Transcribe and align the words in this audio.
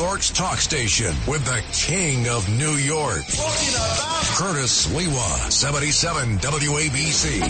York's 0.00 0.30
talk 0.30 0.56
station 0.56 1.14
with 1.28 1.44
the 1.44 1.62
king 1.74 2.26
of 2.30 2.48
New 2.58 2.72
York. 2.72 3.20
Curtis 4.38 4.86
Sliwa, 4.86 5.50
77 5.52 6.38
WABC. 6.38 7.42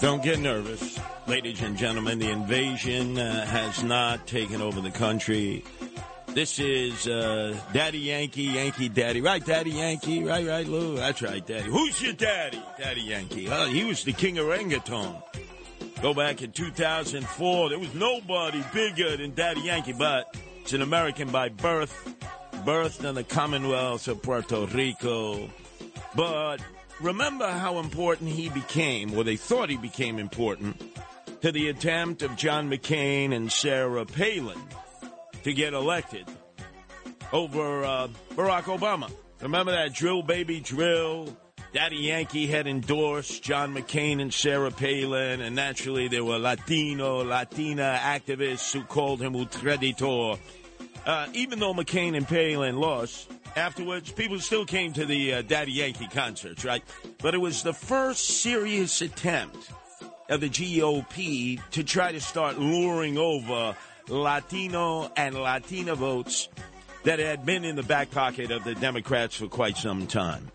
Don't 0.00 0.22
get 0.22 0.38
nervous. 0.38 1.00
Ladies 1.26 1.60
and 1.60 1.76
gentlemen, 1.76 2.20
the 2.20 2.30
invasion 2.30 3.18
uh, 3.18 3.46
has 3.46 3.82
not 3.82 4.28
taken 4.28 4.62
over 4.62 4.80
the 4.80 4.92
country. 4.92 5.64
This 6.34 6.60
is 6.60 7.08
uh, 7.08 7.56
Daddy 7.72 7.98
Yankee, 7.98 8.44
Yankee 8.44 8.88
Daddy. 8.88 9.20
Right, 9.20 9.44
Daddy 9.44 9.72
Yankee. 9.72 10.22
Right, 10.22 10.46
right, 10.46 10.66
Lou. 10.66 10.94
That's 10.94 11.20
right, 11.22 11.44
Daddy. 11.44 11.68
Who's 11.68 12.00
your 12.00 12.12
daddy? 12.12 12.62
Daddy 12.78 13.00
Yankee. 13.00 13.48
Uh, 13.48 13.66
he 13.66 13.82
was 13.82 14.04
the 14.04 14.12
king 14.12 14.38
of 14.38 14.46
reggaeton. 14.46 15.22
Go 16.00 16.14
back 16.14 16.40
in 16.40 16.52
2004. 16.52 17.68
There 17.68 17.78
was 17.80 17.92
nobody 17.94 18.64
bigger 18.72 19.16
than 19.16 19.34
Daddy 19.34 19.62
Yankee, 19.62 19.92
but 19.92 20.36
it's 20.60 20.72
an 20.72 20.82
American 20.82 21.30
by 21.30 21.48
birth, 21.48 22.14
birthed 22.64 23.04
in 23.04 23.16
the 23.16 23.24
Commonwealth 23.24 24.06
of 24.06 24.22
Puerto 24.22 24.66
Rico. 24.66 25.50
But 26.14 26.58
remember 27.00 27.50
how 27.50 27.80
important 27.80 28.30
he 28.30 28.50
became, 28.50 29.18
or 29.18 29.24
they 29.24 29.36
thought 29.36 29.68
he 29.68 29.76
became 29.76 30.20
important, 30.20 30.80
to 31.42 31.50
the 31.50 31.68
attempt 31.70 32.22
of 32.22 32.36
John 32.36 32.70
McCain 32.70 33.34
and 33.34 33.50
Sarah 33.50 34.06
Palin 34.06 34.60
to 35.44 35.52
get 35.52 35.72
elected 35.72 36.26
over 37.32 37.84
uh, 37.84 38.08
Barack 38.34 38.64
Obama. 38.64 39.10
Remember 39.40 39.72
that 39.72 39.94
drill 39.94 40.22
baby 40.22 40.60
drill? 40.60 41.36
Daddy 41.72 41.96
Yankee 41.96 42.48
had 42.48 42.66
endorsed 42.66 43.44
John 43.44 43.72
McCain 43.72 44.20
and 44.20 44.34
Sarah 44.34 44.72
Palin, 44.72 45.40
and 45.40 45.54
naturally 45.54 46.08
there 46.08 46.24
were 46.24 46.38
Latino, 46.38 47.22
Latina 47.22 47.96
activists 48.02 48.72
who 48.72 48.82
called 48.82 49.22
him 49.22 49.34
ultraditor. 49.34 50.36
Uh, 51.06 51.28
even 51.32 51.60
though 51.60 51.72
McCain 51.72 52.16
and 52.16 52.26
Palin 52.26 52.76
lost, 52.76 53.30
afterwards 53.54 54.10
people 54.10 54.40
still 54.40 54.66
came 54.66 54.92
to 54.92 55.06
the 55.06 55.34
uh, 55.34 55.42
Daddy 55.42 55.72
Yankee 55.72 56.08
concerts, 56.08 56.64
right? 56.64 56.82
But 57.22 57.34
it 57.34 57.38
was 57.38 57.62
the 57.62 57.72
first 57.72 58.42
serious 58.42 59.00
attempt 59.00 59.70
of 60.28 60.40
the 60.40 60.50
GOP 60.50 61.60
to 61.70 61.84
try 61.84 62.10
to 62.10 62.20
start 62.20 62.58
luring 62.58 63.16
over 63.16 63.76
Latino 64.10 65.10
and 65.16 65.34
Latina 65.34 65.94
votes 65.94 66.48
that 67.04 67.18
had 67.18 67.46
been 67.46 67.64
in 67.64 67.76
the 67.76 67.82
back 67.82 68.10
pocket 68.10 68.50
of 68.50 68.64
the 68.64 68.74
Democrats 68.74 69.36
for 69.36 69.46
quite 69.46 69.76
some 69.76 70.06
time. 70.06 70.50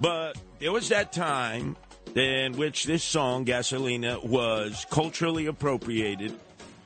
But 0.00 0.38
there 0.58 0.72
was 0.72 0.88
that 0.88 1.12
time 1.12 1.76
in 2.14 2.56
which 2.56 2.84
this 2.84 3.04
song, 3.04 3.44
Gasolina, 3.44 4.24
was 4.24 4.86
culturally 4.90 5.46
appropriated 5.46 6.34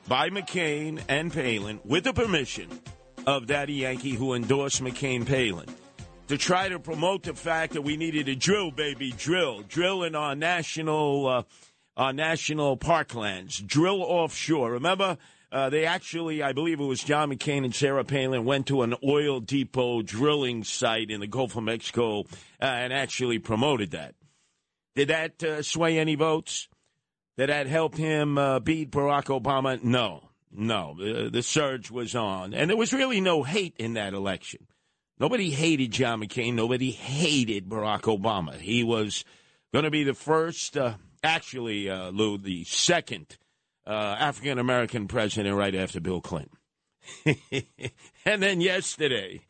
by 0.08 0.30
McCain 0.30 1.00
and 1.08 1.32
Palin 1.32 1.80
with 1.84 2.04
the 2.04 2.12
permission 2.12 2.68
of 3.26 3.46
Daddy 3.46 3.74
Yankee, 3.74 4.14
who 4.14 4.34
endorsed 4.34 4.82
McCain 4.82 5.26
Palin, 5.26 5.68
to 6.28 6.36
try 6.36 6.68
to 6.68 6.78
promote 6.78 7.22
the 7.22 7.34
fact 7.34 7.74
that 7.74 7.82
we 7.82 7.96
needed 7.96 8.26
to 8.26 8.34
drill, 8.34 8.70
baby, 8.70 9.12
drill, 9.16 9.62
drill 9.62 10.02
in 10.02 10.14
our 10.14 10.34
national, 10.34 11.28
uh, 11.28 11.42
our 11.96 12.12
national 12.12 12.76
parklands, 12.76 13.64
drill 13.64 14.02
offshore. 14.02 14.72
Remember, 14.72 15.18
uh, 15.52 15.68
they 15.68 15.84
actually, 15.84 16.42
I 16.42 16.52
believe 16.52 16.80
it 16.80 16.84
was 16.84 17.04
John 17.04 17.30
McCain 17.30 17.64
and 17.64 17.74
Sarah 17.74 18.04
Palin, 18.04 18.46
went 18.46 18.66
to 18.68 18.82
an 18.82 18.94
oil 19.04 19.38
depot 19.38 20.00
drilling 20.00 20.64
site 20.64 21.10
in 21.10 21.20
the 21.20 21.26
Gulf 21.26 21.56
of 21.56 21.64
Mexico 21.64 22.20
uh, 22.20 22.24
and 22.64 22.92
actually 22.92 23.38
promoted 23.38 23.90
that. 23.90 24.14
Did 24.94 25.08
that 25.08 25.42
uh, 25.42 25.62
sway 25.62 25.98
any 25.98 26.14
votes? 26.14 26.68
Did 27.36 27.50
that 27.50 27.66
help 27.66 27.96
him 27.96 28.38
uh, 28.38 28.60
beat 28.60 28.90
Barack 28.90 29.24
Obama? 29.24 29.82
No, 29.82 30.30
no. 30.50 30.96
The, 30.98 31.28
the 31.30 31.42
surge 31.42 31.90
was 31.90 32.14
on. 32.14 32.54
And 32.54 32.70
there 32.70 32.76
was 32.76 32.94
really 32.94 33.20
no 33.20 33.42
hate 33.42 33.74
in 33.78 33.94
that 33.94 34.14
election. 34.14 34.66
Nobody 35.18 35.50
hated 35.50 35.92
John 35.92 36.20
McCain. 36.20 36.54
Nobody 36.54 36.90
hated 36.90 37.68
Barack 37.68 38.02
Obama. 38.02 38.58
He 38.58 38.82
was 38.84 39.24
going 39.72 39.84
to 39.84 39.90
be 39.90 40.04
the 40.04 40.14
first, 40.14 40.76
uh, 40.76 40.94
actually, 41.22 41.90
uh, 41.90 42.10
Lou, 42.10 42.38
the 42.38 42.64
second 42.64 43.36
uh, 43.86 44.16
African 44.18 44.58
American 44.58 45.08
president 45.08 45.56
right 45.56 45.74
after 45.74 46.00
Bill 46.00 46.20
Clinton. 46.20 46.56
and 48.24 48.42
then 48.42 48.60
yesterday, 48.60 49.40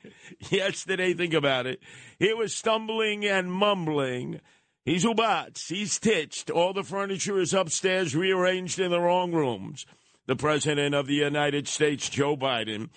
yesterday, 0.51 1.13
think 1.13 1.35
about 1.35 1.67
it, 1.67 1.81
he 2.19 2.33
was 2.33 2.55
stumbling 2.55 3.25
and 3.25 3.53
mumbling. 3.53 4.41
He's 4.85 5.05
ubats, 5.05 5.69
he's 5.69 5.99
titched. 5.99 6.51
All 6.51 6.73
the 6.73 6.83
furniture 6.83 7.39
is 7.39 7.55
upstairs, 7.55 8.17
rearranged 8.17 8.81
in 8.81 8.91
the 8.91 9.01
wrong 9.01 9.33
rooms. 9.33 9.87
The 10.27 10.37
President 10.37 10.95
of 10.95 11.07
the 11.07 11.15
United 11.15 11.69
States, 11.69 12.09
Joe 12.09 12.37
Biden, 12.37 12.89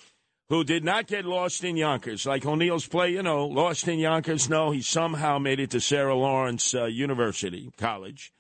who 0.50 0.64
did 0.64 0.84
not 0.84 1.08
get 1.08 1.26
lost 1.26 1.64
in 1.64 1.76
Yonkers, 1.76 2.26
like 2.26 2.46
O'Neill's 2.46 2.88
play, 2.88 3.12
you 3.12 3.24
know, 3.24 3.46
lost 3.46 3.88
in 3.88 4.00
Yonkers. 4.00 4.50
No, 4.50 4.72
he 4.72 4.82
somehow 4.82 5.38
made 5.40 5.60
it 5.60 5.72
to 5.72 5.82
Sarah 5.82 6.16
Lawrence 6.16 6.74
uh, 6.74 6.86
University 6.86 7.72
College 7.78 8.32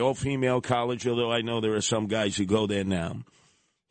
all 0.00 0.14
female 0.14 0.60
college, 0.60 1.06
although 1.06 1.32
I 1.32 1.42
know 1.42 1.60
there 1.60 1.74
are 1.74 1.80
some 1.80 2.06
guys 2.06 2.36
who 2.36 2.44
go 2.44 2.66
there 2.66 2.84
now. 2.84 3.18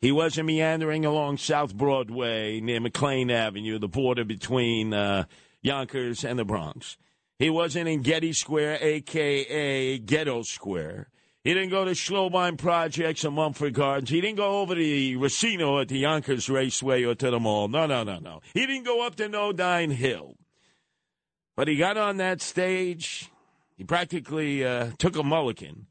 He 0.00 0.12
wasn't 0.12 0.46
meandering 0.46 1.04
along 1.04 1.38
South 1.38 1.74
Broadway 1.74 2.60
near 2.60 2.80
McLean 2.80 3.30
Avenue, 3.30 3.78
the 3.78 3.88
border 3.88 4.24
between 4.24 4.92
uh, 4.92 5.24
Yonkers 5.62 6.24
and 6.24 6.38
the 6.38 6.44
Bronx. 6.44 6.98
He 7.38 7.50
wasn't 7.50 7.88
in 7.88 8.02
Getty 8.02 8.32
Square, 8.32 8.78
a.k.a. 8.80 9.98
Ghetto 9.98 10.42
Square. 10.42 11.08
He 11.44 11.54
didn't 11.54 11.70
go 11.70 11.84
to 11.84 11.92
Schlobohm 11.92 12.58
Projects 12.58 13.24
or 13.24 13.30
Mulford 13.30 13.74
Gardens. 13.74 14.10
He 14.10 14.20
didn't 14.20 14.36
go 14.36 14.60
over 14.60 14.74
to 14.74 14.80
the 14.80 15.16
Racino 15.16 15.80
at 15.80 15.88
the 15.88 15.98
Yonkers 15.98 16.48
Raceway 16.48 17.04
or 17.04 17.14
to 17.14 17.30
the 17.30 17.38
mall. 17.38 17.68
No, 17.68 17.86
no, 17.86 18.02
no, 18.02 18.18
no. 18.18 18.40
He 18.52 18.66
didn't 18.66 18.84
go 18.84 19.06
up 19.06 19.14
to 19.16 19.28
No 19.28 19.50
Nodine 19.50 19.90
Hill. 19.90 20.36
But 21.56 21.68
he 21.68 21.76
got 21.76 21.96
on 21.96 22.16
that 22.18 22.42
stage. 22.42 23.30
He 23.76 23.84
practically 23.84 24.64
uh, 24.64 24.90
took 24.98 25.16
a 25.16 25.22
mulligan 25.22 25.86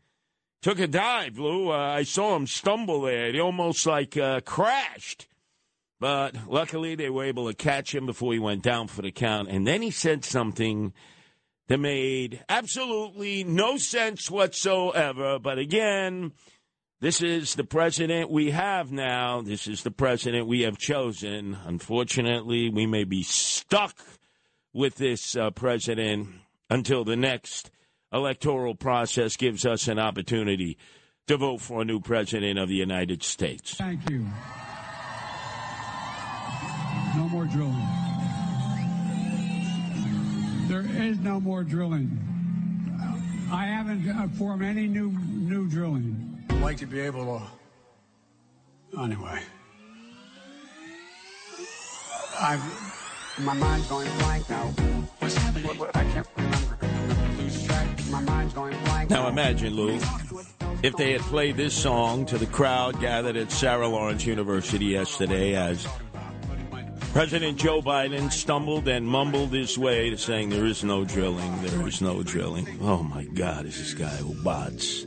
took 0.66 0.80
a 0.80 0.88
dive, 0.88 1.38
Lou. 1.38 1.70
Uh, 1.70 1.76
I 1.76 2.02
saw 2.02 2.36
him 2.36 2.48
stumble 2.48 3.02
there. 3.02 3.32
He 3.32 3.40
almost 3.40 3.86
like 3.86 4.18
uh, 4.18 4.40
crashed. 4.42 5.28
But 6.00 6.48
luckily, 6.48 6.96
they 6.96 7.12
were 7.12 7.26
able 7.26 7.48
to 7.48 7.54
catch 7.54 7.94
him 7.94 8.08
before 8.08 8.34
he 8.34 8.40
went 8.40 8.64
down 8.64 8.88
for 8.88 9.04
the 9.04 9.12
count. 9.12 9.48
And 9.48 9.68
then 9.68 9.84
he 9.84 9.92
said 9.92 10.26
something 10.26 10.92
that 11.68 11.78
made 11.78 12.44
absolutely 12.50 13.44
no 13.44 13.78
sense 13.78 14.32
whatsoever. 14.32 15.38
But 15.38 15.60
again, 15.60 16.32
this 17.00 17.22
is 17.22 17.54
the 17.54 17.64
president 17.64 18.32
we 18.32 18.50
have 18.50 18.92
now. 18.92 19.44
This 19.44 19.68
is 19.68 19.84
the 19.84 19.92
president 19.92 20.48
we 20.48 20.62
have 20.62 20.80
chosen. 20.80 21.56
Unfortunately, 21.64 22.72
we 22.72 22.88
may 22.88 23.04
be 23.04 23.22
stuck 23.22 24.00
with 24.74 24.96
this 24.96 25.38
uh, 25.38 25.52
president 25.52 26.30
until 26.72 27.04
the 27.04 27.16
next 27.16 27.70
electoral 28.16 28.76
process 28.76 29.36
gives 29.36 29.66
us 29.66 29.88
an 29.90 30.00
opportunity 30.00 30.78
to 31.28 31.38
vote 31.38 31.60
for 31.60 31.82
a 31.82 31.86
new 31.86 32.00
president 32.00 32.58
of 32.58 32.70
the 32.70 32.76
United 32.76 33.22
States. 33.22 33.74
Thank 33.76 34.10
you. 34.10 34.26
No 37.18 37.30
more 37.30 37.46
drilling. 37.46 37.88
There 40.68 40.86
is 41.04 41.20
no 41.20 41.40
more 41.40 41.64
drilling. 41.64 42.20
I 43.52 43.66
haven't 43.66 44.10
uh, 44.10 44.28
formed 44.38 44.64
any 44.64 44.88
new 44.88 45.12
new 45.12 45.68
drilling. 45.68 46.44
I'd 46.50 46.62
like 46.62 46.78
to 46.78 46.88
be 46.88 47.00
able 47.00 47.40
to. 48.92 49.00
Anyway, 49.00 49.42
I've 52.40 52.64
my 53.40 53.54
mind's 53.54 53.88
going 53.88 54.10
blank 54.20 54.50
now. 54.50 54.74
Now 59.10 59.28
imagine, 59.28 59.76
Lou, 59.76 60.00
if 60.82 60.96
they 60.98 61.12
had 61.12 61.22
played 61.22 61.58
this 61.58 61.74
song 61.74 62.26
to 62.28 62.38
the 62.38 62.46
crowd 62.46 63.00
gathered 63.00 63.36
at 63.36 63.52
Sarah 63.52 63.88
Lawrence 63.88 64.26
University 64.26 64.86
yesterday 64.86 65.56
as 65.56 65.88
President 67.14 67.58
Joe 67.58 67.82
Biden 67.82 68.32
stumbled 68.32 68.88
and 68.88 69.08
mumbled 69.08 69.54
his 69.54 69.78
way 69.78 70.10
to 70.10 70.18
saying 70.18 70.50
there 70.50 70.66
is 70.66 70.84
no 70.84 71.06
drilling, 71.06 71.62
there 71.62 71.88
is 71.88 72.02
no 72.02 72.24
drilling. 72.24 72.68
Oh 72.82 73.04
my 73.04 73.24
God, 73.24 73.66
is 73.66 73.78
this 73.78 73.94
guy 73.94 74.16
who 74.18 74.34
bots? 74.44 75.04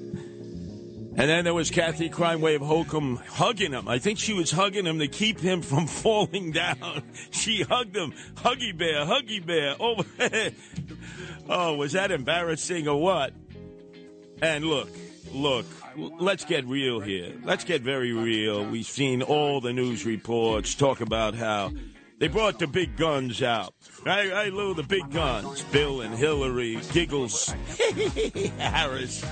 And 1.19 1.29
then 1.29 1.43
there 1.43 1.53
was 1.53 1.69
Kathy 1.69 2.09
Crime 2.09 2.41
Wave 2.41 2.61
Hochul 2.61 3.19
hugging 3.27 3.73
him. 3.73 3.89
I 3.89 3.99
think 3.99 4.21
she 4.21 4.33
was 4.33 4.53
hugging 4.53 4.87
him 4.87 5.01
to 5.01 5.09
keep 5.09 5.41
him 5.41 5.63
from 5.63 5.87
falling 5.89 6.53
down. 6.53 7.03
She 7.33 7.63
hugged 7.63 7.97
him. 7.97 8.15
Huggy 8.37 8.77
bear, 8.79 9.05
huggy 9.05 9.45
bear. 9.45 9.75
Oh, 9.81 10.05
oh 11.49 11.75
was 11.75 11.93
that 11.93 12.13
embarrassing 12.13 12.87
or 12.87 13.03
what? 13.03 13.33
And 14.43 14.65
look, 14.65 14.89
look, 15.33 15.67
let's 15.97 16.45
get 16.45 16.67
real 16.67 17.01
here. 17.01 17.33
Let's 17.45 17.65
get 17.65 17.83
very 17.83 18.13
real. 18.13 18.65
We've 18.65 18.87
seen 18.87 19.23
all 19.23 19.61
the 19.61 19.73
news 19.73 20.05
reports 20.07 20.75
talk 20.75 21.01
about 21.01 21.35
how 21.35 21.73
They 22.19 22.29
brought 22.29 22.59
the 22.59 22.67
big 22.67 22.97
guns 22.97 23.43
out. 23.43 23.75
Right, 24.05 24.31
right, 24.31 24.53
Lou, 24.53 24.75
the 24.75 24.83
big 24.83 25.11
guns. 25.11 25.63
Bill 25.65 26.01
and 26.01 26.15
Hillary, 26.15 26.79
Giggles, 26.93 27.47
Harris. 28.59 29.25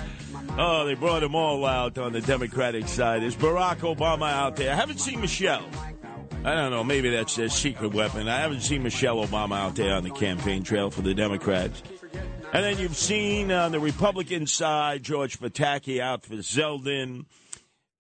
Oh, 0.59 0.85
they 0.87 0.95
brought 0.95 1.21
them 1.21 1.35
all 1.35 1.65
out 1.65 1.99
on 1.99 2.13
the 2.13 2.21
Democratic 2.21 2.89
side. 2.89 3.23
Is 3.23 3.37
Barack 3.37 3.79
Obama 3.79 4.31
out 4.31 4.57
there. 4.57 4.73
I 4.73 4.77
haven't 4.77 4.99
seen 5.01 5.21
Michelle. 5.21 5.65
I 6.45 6.55
don't 6.55 6.71
know. 6.71 6.85
Maybe 6.85 7.11
that's 7.11 7.35
their 7.35 7.49
secret 7.49 7.93
weapon. 7.93 8.29
I 8.29 8.39
haven't 8.39 8.61
seen 8.61 8.83
Michelle 8.85 9.17
Obama 9.17 9.57
out 9.57 9.75
there 9.75 9.95
on 9.95 10.05
the 10.05 10.11
campaign 10.11 10.63
trail 10.63 10.91
for 10.91 11.03
the 11.03 11.13
Democrats. 11.15 11.83
And 12.57 12.65
then 12.65 12.79
you've 12.79 12.97
seen 12.97 13.53
on 13.53 13.71
the 13.71 13.79
Republican 13.79 14.47
side 14.47 15.03
George 15.03 15.39
Pataki 15.39 16.01
out 16.01 16.25
for 16.25 16.37
Zeldin. 16.37 17.27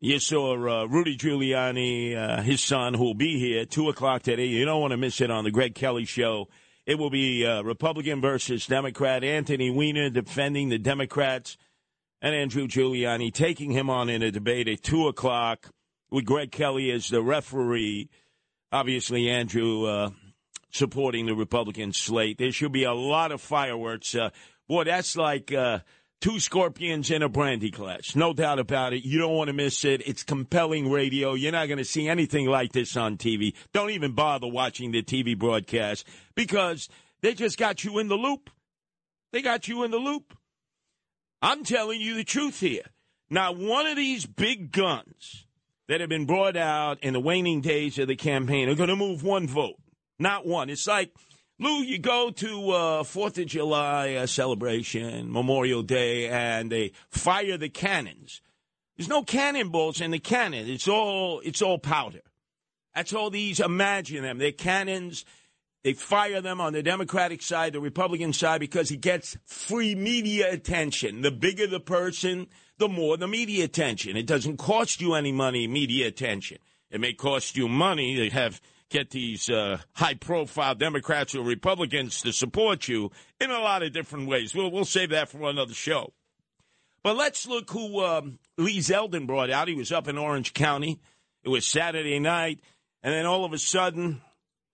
You 0.00 0.18
saw 0.18 0.54
uh, 0.54 0.86
Rudy 0.86 1.14
Giuliani, 1.14 2.16
uh, 2.16 2.40
his 2.40 2.62
son, 2.62 2.94
who 2.94 3.04
will 3.04 3.14
be 3.14 3.38
here 3.38 3.66
two 3.66 3.90
o'clock 3.90 4.22
today. 4.22 4.46
You 4.46 4.64
don't 4.64 4.80
want 4.80 4.92
to 4.92 4.96
miss 4.96 5.20
it 5.20 5.30
on 5.30 5.44
the 5.44 5.50
Greg 5.50 5.74
Kelly 5.74 6.06
Show. 6.06 6.48
It 6.86 6.98
will 6.98 7.10
be 7.10 7.44
uh, 7.44 7.64
Republican 7.64 8.22
versus 8.22 8.66
Democrat. 8.66 9.22
Anthony 9.22 9.70
Weiner 9.70 10.08
defending 10.08 10.70
the 10.70 10.78
Democrats, 10.78 11.58
and 12.22 12.34
Andrew 12.34 12.66
Giuliani 12.66 13.34
taking 13.34 13.72
him 13.72 13.90
on 13.90 14.08
in 14.08 14.22
a 14.22 14.30
debate 14.30 14.68
at 14.68 14.82
two 14.82 15.06
o'clock 15.06 15.68
with 16.10 16.24
Greg 16.24 16.50
Kelly 16.50 16.90
as 16.92 17.10
the 17.10 17.20
referee. 17.20 18.08
Obviously, 18.72 19.28
Andrew 19.28 19.84
uh, 19.84 20.10
supporting 20.76 21.26
the 21.26 21.34
Republican 21.34 21.92
slate. 21.92 22.38
There 22.38 22.52
should 22.52 22.72
be 22.72 22.84
a 22.84 22.94
lot 22.94 23.32
of 23.32 23.40
fireworks. 23.40 24.14
Uh, 24.14 24.30
boy, 24.68 24.84
that's 24.84 25.16
like 25.16 25.52
uh, 25.52 25.80
two 26.20 26.38
scorpions 26.40 27.10
in 27.10 27.22
a 27.22 27.28
brandy 27.28 27.70
glass. 27.70 28.14
No 28.14 28.32
doubt 28.32 28.58
about 28.58 28.92
it. 28.92 29.04
You 29.04 29.18
don't 29.18 29.34
want 29.34 29.48
to 29.48 29.54
miss 29.54 29.84
it. 29.84 30.06
It's 30.06 30.22
compelling 30.22 30.90
radio. 30.90 31.34
You're 31.34 31.52
not 31.52 31.66
going 31.66 31.78
to 31.78 31.84
see 31.84 32.08
anything 32.08 32.46
like 32.46 32.72
this 32.72 32.96
on 32.96 33.16
TV. 33.16 33.54
Don't 33.72 33.90
even 33.90 34.12
bother 34.12 34.46
watching 34.46 34.92
the 34.92 35.02
TV 35.02 35.38
broadcast 35.38 36.06
because 36.34 36.88
they 37.22 37.34
just 37.34 37.58
got 37.58 37.84
you 37.84 37.98
in 37.98 38.08
the 38.08 38.16
loop. 38.16 38.50
They 39.32 39.42
got 39.42 39.68
you 39.68 39.82
in 39.84 39.90
the 39.90 39.98
loop. 39.98 40.36
I'm 41.42 41.64
telling 41.64 42.00
you 42.00 42.14
the 42.14 42.24
truth 42.24 42.60
here. 42.60 42.84
Now, 43.28 43.52
one 43.52 43.86
of 43.86 43.96
these 43.96 44.24
big 44.24 44.72
guns 44.72 45.46
that 45.88 46.00
have 46.00 46.08
been 46.08 46.26
brought 46.26 46.56
out 46.56 47.02
in 47.02 47.12
the 47.12 47.20
waning 47.20 47.60
days 47.60 47.98
of 47.98 48.08
the 48.08 48.16
campaign 48.16 48.68
are 48.68 48.74
going 48.74 48.88
to 48.88 48.96
move 48.96 49.22
one 49.22 49.46
vote, 49.46 49.76
not 50.18 50.46
one. 50.46 50.70
It's 50.70 50.86
like, 50.86 51.12
Lou, 51.58 51.82
you 51.82 51.98
go 51.98 52.30
to 52.30 52.70
uh, 52.70 53.04
Fourth 53.04 53.38
of 53.38 53.46
July 53.46 54.14
uh, 54.14 54.26
celebration, 54.26 55.32
Memorial 55.32 55.82
Day, 55.82 56.28
and 56.28 56.70
they 56.70 56.92
fire 57.08 57.56
the 57.56 57.68
cannons. 57.70 58.42
There's 58.96 59.08
no 59.08 59.22
cannonballs 59.22 60.00
in 60.00 60.10
the 60.10 60.18
cannon. 60.18 60.68
It's 60.68 60.88
all 60.88 61.40
it's 61.40 61.62
all 61.62 61.78
powder. 61.78 62.22
That's 62.94 63.12
all 63.12 63.30
these. 63.30 63.60
Imagine 63.60 64.22
them. 64.22 64.38
They're 64.38 64.52
cannons. 64.52 65.24
They 65.82 65.92
fire 65.92 66.40
them 66.40 66.60
on 66.60 66.72
the 66.72 66.82
Democratic 66.82 67.42
side, 67.42 67.72
the 67.72 67.80
Republican 67.80 68.32
side, 68.32 68.58
because 68.58 68.88
he 68.88 68.96
gets 68.96 69.36
free 69.44 69.94
media 69.94 70.52
attention. 70.52 71.22
The 71.22 71.30
bigger 71.30 71.66
the 71.66 71.78
person, 71.78 72.48
the 72.78 72.88
more 72.88 73.16
the 73.16 73.28
media 73.28 73.64
attention. 73.64 74.16
It 74.16 74.26
doesn't 74.26 74.56
cost 74.56 75.00
you 75.00 75.14
any 75.14 75.30
money, 75.30 75.68
media 75.68 76.08
attention. 76.08 76.58
It 76.90 77.00
may 77.00 77.12
cost 77.12 77.56
you 77.56 77.68
money 77.68 78.16
to 78.16 78.30
have 78.30 78.60
get 78.90 79.10
these 79.10 79.50
uh, 79.50 79.78
high 79.94 80.14
profile 80.14 80.74
Democrats 80.74 81.34
or 81.34 81.42
Republicans 81.42 82.22
to 82.22 82.32
support 82.32 82.88
you 82.88 83.10
in 83.40 83.50
a 83.50 83.58
lot 83.58 83.82
of 83.82 83.92
different 83.92 84.28
ways. 84.28 84.54
We'll, 84.54 84.70
we'll 84.70 84.84
save 84.84 85.10
that 85.10 85.28
for 85.28 85.48
another 85.48 85.74
show. 85.74 86.12
But 87.02 87.16
let's 87.16 87.46
look 87.46 87.70
who 87.70 88.04
um, 88.04 88.38
Lee 88.58 88.78
Zeldin 88.78 89.26
brought 89.26 89.50
out. 89.50 89.68
He 89.68 89.74
was 89.74 89.92
up 89.92 90.08
in 90.08 90.18
Orange 90.18 90.54
County. 90.54 91.00
It 91.44 91.48
was 91.48 91.66
Saturday 91.66 92.18
night. 92.18 92.60
And 93.02 93.14
then 93.14 93.26
all 93.26 93.44
of 93.44 93.52
a 93.52 93.58
sudden, 93.58 94.22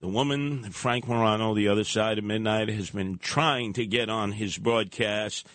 the 0.00 0.08
woman, 0.08 0.70
Frank 0.70 1.06
Morano, 1.06 1.54
the 1.54 1.68
other 1.68 1.84
side 1.84 2.18
of 2.18 2.24
midnight, 2.24 2.68
has 2.68 2.90
been 2.90 3.18
trying 3.18 3.74
to 3.74 3.86
get 3.86 4.08
on 4.08 4.32
his 4.32 4.56
broadcast 4.56 5.46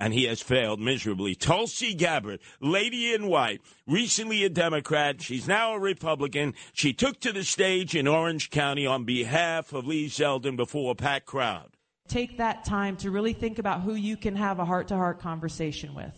and 0.00 0.14
he 0.14 0.24
has 0.24 0.40
failed 0.40 0.80
miserably. 0.80 1.34
Tulsi 1.34 1.94
Gabbard, 1.94 2.40
lady 2.60 3.12
in 3.12 3.26
white, 3.26 3.60
recently 3.86 4.44
a 4.44 4.48
Democrat. 4.48 5.20
She's 5.20 5.48
now 5.48 5.74
a 5.74 5.78
Republican. 5.78 6.54
She 6.72 6.92
took 6.92 7.20
to 7.20 7.32
the 7.32 7.44
stage 7.44 7.94
in 7.94 8.06
Orange 8.06 8.50
County 8.50 8.86
on 8.86 9.04
behalf 9.04 9.72
of 9.72 9.86
Lee 9.86 10.06
Zeldin 10.06 10.56
before 10.56 10.92
a 10.92 10.94
packed 10.94 11.26
crowd. 11.26 11.70
Take 12.06 12.38
that 12.38 12.64
time 12.64 12.96
to 12.98 13.10
really 13.10 13.34
think 13.34 13.58
about 13.58 13.82
who 13.82 13.94
you 13.94 14.16
can 14.16 14.36
have 14.36 14.58
a 14.58 14.64
heart 14.64 14.88
to 14.88 14.96
heart 14.96 15.20
conversation 15.20 15.94
with. 15.94 16.14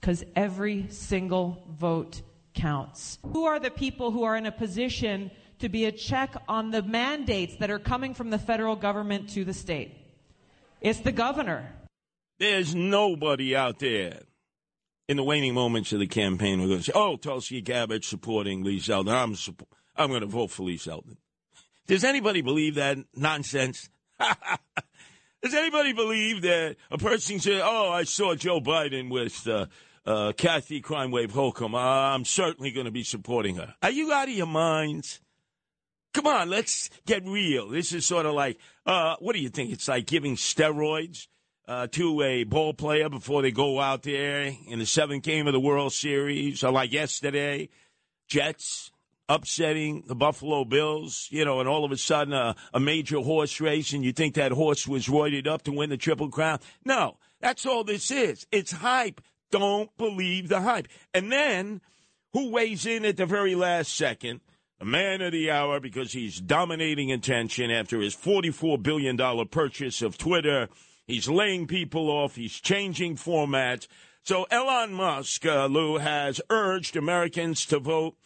Because 0.00 0.24
every 0.34 0.88
single 0.90 1.64
vote 1.70 2.20
counts. 2.52 3.18
Who 3.32 3.44
are 3.44 3.58
the 3.58 3.70
people 3.70 4.10
who 4.10 4.24
are 4.24 4.36
in 4.36 4.46
a 4.46 4.52
position 4.52 5.30
to 5.60 5.68
be 5.68 5.86
a 5.86 5.92
check 5.92 6.34
on 6.48 6.70
the 6.70 6.82
mandates 6.82 7.56
that 7.56 7.70
are 7.70 7.78
coming 7.78 8.12
from 8.12 8.28
the 8.30 8.38
federal 8.38 8.76
government 8.76 9.30
to 9.30 9.44
the 9.44 9.54
state? 9.54 9.96
It's 10.82 11.00
the 11.00 11.12
governor. 11.12 11.72
There's 12.38 12.74
nobody 12.74 13.56
out 13.56 13.78
there 13.78 14.20
in 15.08 15.16
the 15.16 15.22
waning 15.22 15.54
moments 15.54 15.92
of 15.92 16.00
the 16.00 16.06
campaign 16.06 16.58
who's 16.58 16.68
going 16.68 16.80
to 16.80 16.84
say, 16.84 16.92
"Oh, 16.94 17.16
Tulsi 17.16 17.60
Gabbard 17.60 18.04
supporting 18.04 18.62
Lee 18.62 18.78
Zeldin. 18.78 19.12
I'm 19.12 19.34
I'm 19.96 20.10
going 20.10 20.20
to 20.20 20.26
vote 20.26 20.50
for 20.50 20.64
Lee 20.64 20.76
Zeldin." 20.76 21.16
Does 21.86 22.04
anybody 22.04 22.42
believe 22.42 22.74
that 22.74 22.98
nonsense? 23.14 23.88
Does 25.42 25.54
anybody 25.54 25.92
believe 25.92 26.42
that 26.42 26.76
a 26.90 26.98
person 26.98 27.38
said, 27.38 27.62
"Oh, 27.64 27.90
I 27.90 28.04
saw 28.04 28.34
Joe 28.34 28.60
Biden 28.60 29.10
with 29.10 29.46
uh, 29.46 29.66
uh, 30.04 30.32
Kathy 30.32 30.80
Crime 30.80 31.10
Wave 31.10 31.30
Holcomb. 31.30 31.74
I'm 31.74 32.24
certainly 32.24 32.70
going 32.70 32.86
to 32.86 32.92
be 32.92 33.04
supporting 33.04 33.56
her"? 33.56 33.74
Are 33.82 33.90
you 33.90 34.12
out 34.12 34.28
of 34.28 34.34
your 34.34 34.46
minds? 34.46 35.20
Come 36.12 36.26
on, 36.26 36.48
let's 36.48 36.88
get 37.06 37.26
real. 37.26 37.68
This 37.68 37.92
is 37.92 38.06
sort 38.06 38.24
of 38.24 38.34
like, 38.34 38.58
uh, 38.86 39.16
what 39.20 39.34
do 39.34 39.38
you 39.38 39.50
think? 39.50 39.70
It's 39.70 39.86
like 39.86 40.06
giving 40.06 40.36
steroids 40.36 41.26
uh, 41.68 41.86
to 41.88 42.22
a 42.22 42.44
ball 42.44 42.74
player 42.74 43.08
before 43.08 43.42
they 43.42 43.50
go 43.50 43.80
out 43.80 44.02
there 44.02 44.52
in 44.68 44.78
the 44.78 44.86
seventh 44.86 45.24
game 45.24 45.46
of 45.46 45.52
the 45.52 45.60
World 45.60 45.92
Series, 45.92 46.62
or 46.62 46.70
like 46.70 46.92
yesterday, 46.92 47.68
Jets 48.28 48.90
upsetting 49.28 50.04
the 50.06 50.14
Buffalo 50.14 50.64
Bills, 50.64 51.28
you 51.30 51.44
know, 51.44 51.58
and 51.58 51.68
all 51.68 51.84
of 51.84 51.90
a 51.90 51.96
sudden 51.96 52.32
a, 52.32 52.54
a 52.72 52.78
major 52.78 53.18
horse 53.18 53.60
race, 53.60 53.92
and 53.92 54.04
you 54.04 54.12
think 54.12 54.34
that 54.34 54.52
horse 54.52 54.86
was 54.86 55.08
roided 55.08 55.46
up 55.46 55.62
to 55.62 55.72
win 55.72 55.90
the 55.90 55.96
Triple 55.96 56.28
Crown. 56.28 56.60
No, 56.84 57.16
that's 57.40 57.66
all 57.66 57.82
this 57.82 58.10
is. 58.10 58.46
It's 58.52 58.72
hype. 58.72 59.20
Don't 59.50 59.96
believe 59.96 60.48
the 60.48 60.60
hype. 60.60 60.88
And 61.12 61.30
then 61.30 61.80
who 62.32 62.50
weighs 62.50 62.86
in 62.86 63.04
at 63.04 63.16
the 63.16 63.26
very 63.26 63.54
last 63.54 63.94
second? 63.94 64.40
A 64.78 64.84
man 64.84 65.22
of 65.22 65.32
the 65.32 65.50
hour 65.50 65.80
because 65.80 66.12
he's 66.12 66.38
dominating 66.38 67.10
attention 67.10 67.70
after 67.70 68.00
his 68.00 68.14
$44 68.14 68.82
billion 68.82 69.16
purchase 69.48 70.02
of 70.02 70.18
Twitter 70.18 70.68
He's 71.06 71.28
laying 71.28 71.66
people 71.66 72.10
off. 72.10 72.36
He's 72.36 72.60
changing 72.60 73.16
formats. 73.16 73.86
So 74.22 74.44
Elon 74.50 74.92
Musk, 74.92 75.46
uh, 75.46 75.66
Lou, 75.66 75.98
has 75.98 76.40
urged 76.50 76.96
Americans 76.96 77.64
to 77.66 77.78
vote 77.78 78.16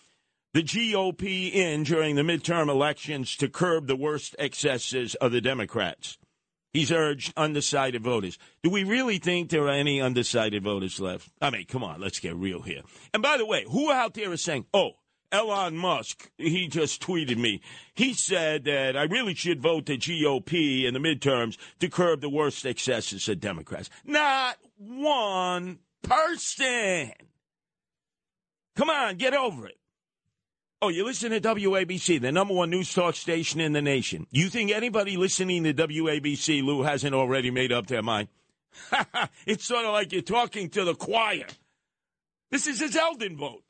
the 0.54 0.62
GOP 0.62 1.52
in 1.52 1.84
during 1.84 2.16
the 2.16 2.22
midterm 2.22 2.68
elections 2.68 3.36
to 3.36 3.48
curb 3.48 3.86
the 3.86 3.96
worst 3.96 4.34
excesses 4.38 5.14
of 5.16 5.30
the 5.30 5.40
Democrats. 5.40 6.18
He's 6.72 6.92
urged 6.92 7.32
undecided 7.36 8.02
voters. 8.02 8.38
Do 8.62 8.70
we 8.70 8.84
really 8.84 9.18
think 9.18 9.50
there 9.50 9.64
are 9.64 9.70
any 9.70 10.00
undecided 10.00 10.62
voters 10.62 11.00
left? 11.00 11.28
I 11.40 11.50
mean, 11.50 11.66
come 11.66 11.82
on, 11.82 12.00
let's 12.00 12.20
get 12.20 12.36
real 12.36 12.62
here. 12.62 12.82
And 13.12 13.22
by 13.22 13.36
the 13.36 13.46
way, 13.46 13.64
who 13.68 13.90
out 13.90 14.14
there 14.14 14.32
is 14.32 14.42
saying, 14.42 14.66
oh, 14.72 14.92
Elon 15.32 15.76
Musk, 15.76 16.30
he 16.36 16.66
just 16.66 17.00
tweeted 17.02 17.36
me. 17.36 17.60
He 17.94 18.14
said 18.14 18.64
that 18.64 18.96
I 18.96 19.04
really 19.04 19.34
should 19.34 19.62
vote 19.62 19.86
the 19.86 19.96
GOP 19.96 20.84
in 20.84 20.94
the 20.94 21.00
midterms 21.00 21.56
to 21.78 21.88
curb 21.88 22.20
the 22.20 22.28
worst 22.28 22.66
excesses 22.66 23.28
of 23.28 23.40
Democrats. 23.40 23.90
Not 24.04 24.56
one 24.76 25.78
person. 26.02 27.12
Come 28.76 28.90
on, 28.90 29.16
get 29.16 29.34
over 29.34 29.66
it. 29.66 29.76
Oh, 30.82 30.88
you 30.88 31.04
listen 31.04 31.30
to 31.30 31.40
WABC, 31.40 32.22
the 32.22 32.32
number 32.32 32.54
one 32.54 32.70
news 32.70 32.92
talk 32.92 33.14
station 33.14 33.60
in 33.60 33.72
the 33.72 33.82
nation. 33.82 34.26
You 34.30 34.48
think 34.48 34.70
anybody 34.70 35.18
listening 35.18 35.64
to 35.64 35.74
WABC, 35.74 36.64
Lou, 36.64 36.82
hasn't 36.82 37.14
already 37.14 37.50
made 37.50 37.70
up 37.70 37.86
their 37.86 38.02
mind? 38.02 38.28
it's 39.46 39.66
sort 39.66 39.84
of 39.84 39.92
like 39.92 40.12
you're 40.12 40.22
talking 40.22 40.70
to 40.70 40.84
the 40.84 40.94
choir. 40.94 41.46
This 42.50 42.66
is 42.66 42.80
a 42.80 42.88
Zeldin 42.88 43.36
vote. 43.36 43.62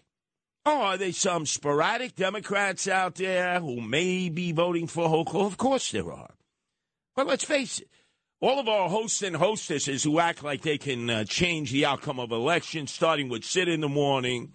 Oh, 0.66 0.80
are 0.82 0.98
there 0.98 1.12
some 1.12 1.46
sporadic 1.46 2.16
Democrats 2.16 2.86
out 2.86 3.14
there 3.14 3.60
who 3.60 3.80
may 3.80 4.28
be 4.28 4.52
voting 4.52 4.86
for 4.86 5.08
Hochul? 5.08 5.46
Of 5.46 5.56
course 5.56 5.90
there 5.90 6.12
are. 6.12 6.34
But 7.16 7.26
let's 7.26 7.44
face 7.44 7.78
it, 7.78 7.88
all 8.40 8.58
of 8.58 8.68
our 8.68 8.88
hosts 8.88 9.22
and 9.22 9.36
hostesses 9.36 10.02
who 10.02 10.20
act 10.20 10.42
like 10.42 10.62
they 10.62 10.78
can 10.78 11.08
uh, 11.08 11.24
change 11.24 11.72
the 11.72 11.86
outcome 11.86 12.20
of 12.20 12.30
elections, 12.30 12.92
starting 12.92 13.28
with 13.28 13.44
Sid 13.44 13.68
in 13.68 13.80
the 13.80 13.88
morning. 13.88 14.52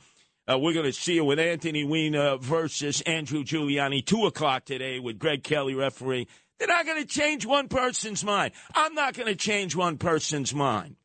Uh, 0.48 0.60
we're 0.60 0.74
going 0.74 0.86
to 0.86 0.94
see 0.94 1.18
it 1.18 1.26
with 1.26 1.40
Anthony 1.40 1.84
Weiner 1.84 2.38
versus 2.38 3.02
Andrew 3.02 3.44
Giuliani, 3.44 4.06
2 4.06 4.28
o'clock 4.28 4.66
today 4.66 5.00
with 5.00 5.18
Greg 5.18 5.44
Kelly 5.44 5.74
refereeing. 5.74 6.28
They're 6.60 6.68
not 6.68 6.86
going 6.86 7.02
to 7.02 7.08
change 7.08 7.48
one 7.48 7.68
person's 7.68 8.24
mind. 8.24 8.54
I'm 8.76 8.94
not 8.94 9.16
going 9.16 9.28
to 9.28 9.36
change 9.36 9.76
one 9.76 9.98
person's 9.98 10.54
mind. 10.54 10.98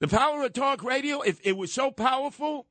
The 0.00 0.08
power 0.08 0.44
of 0.44 0.52
talk 0.52 0.82
radio, 0.82 1.20
if 1.20 1.40
it 1.44 1.56
was 1.56 1.72
so 1.72 1.90
powerful, 1.90 2.66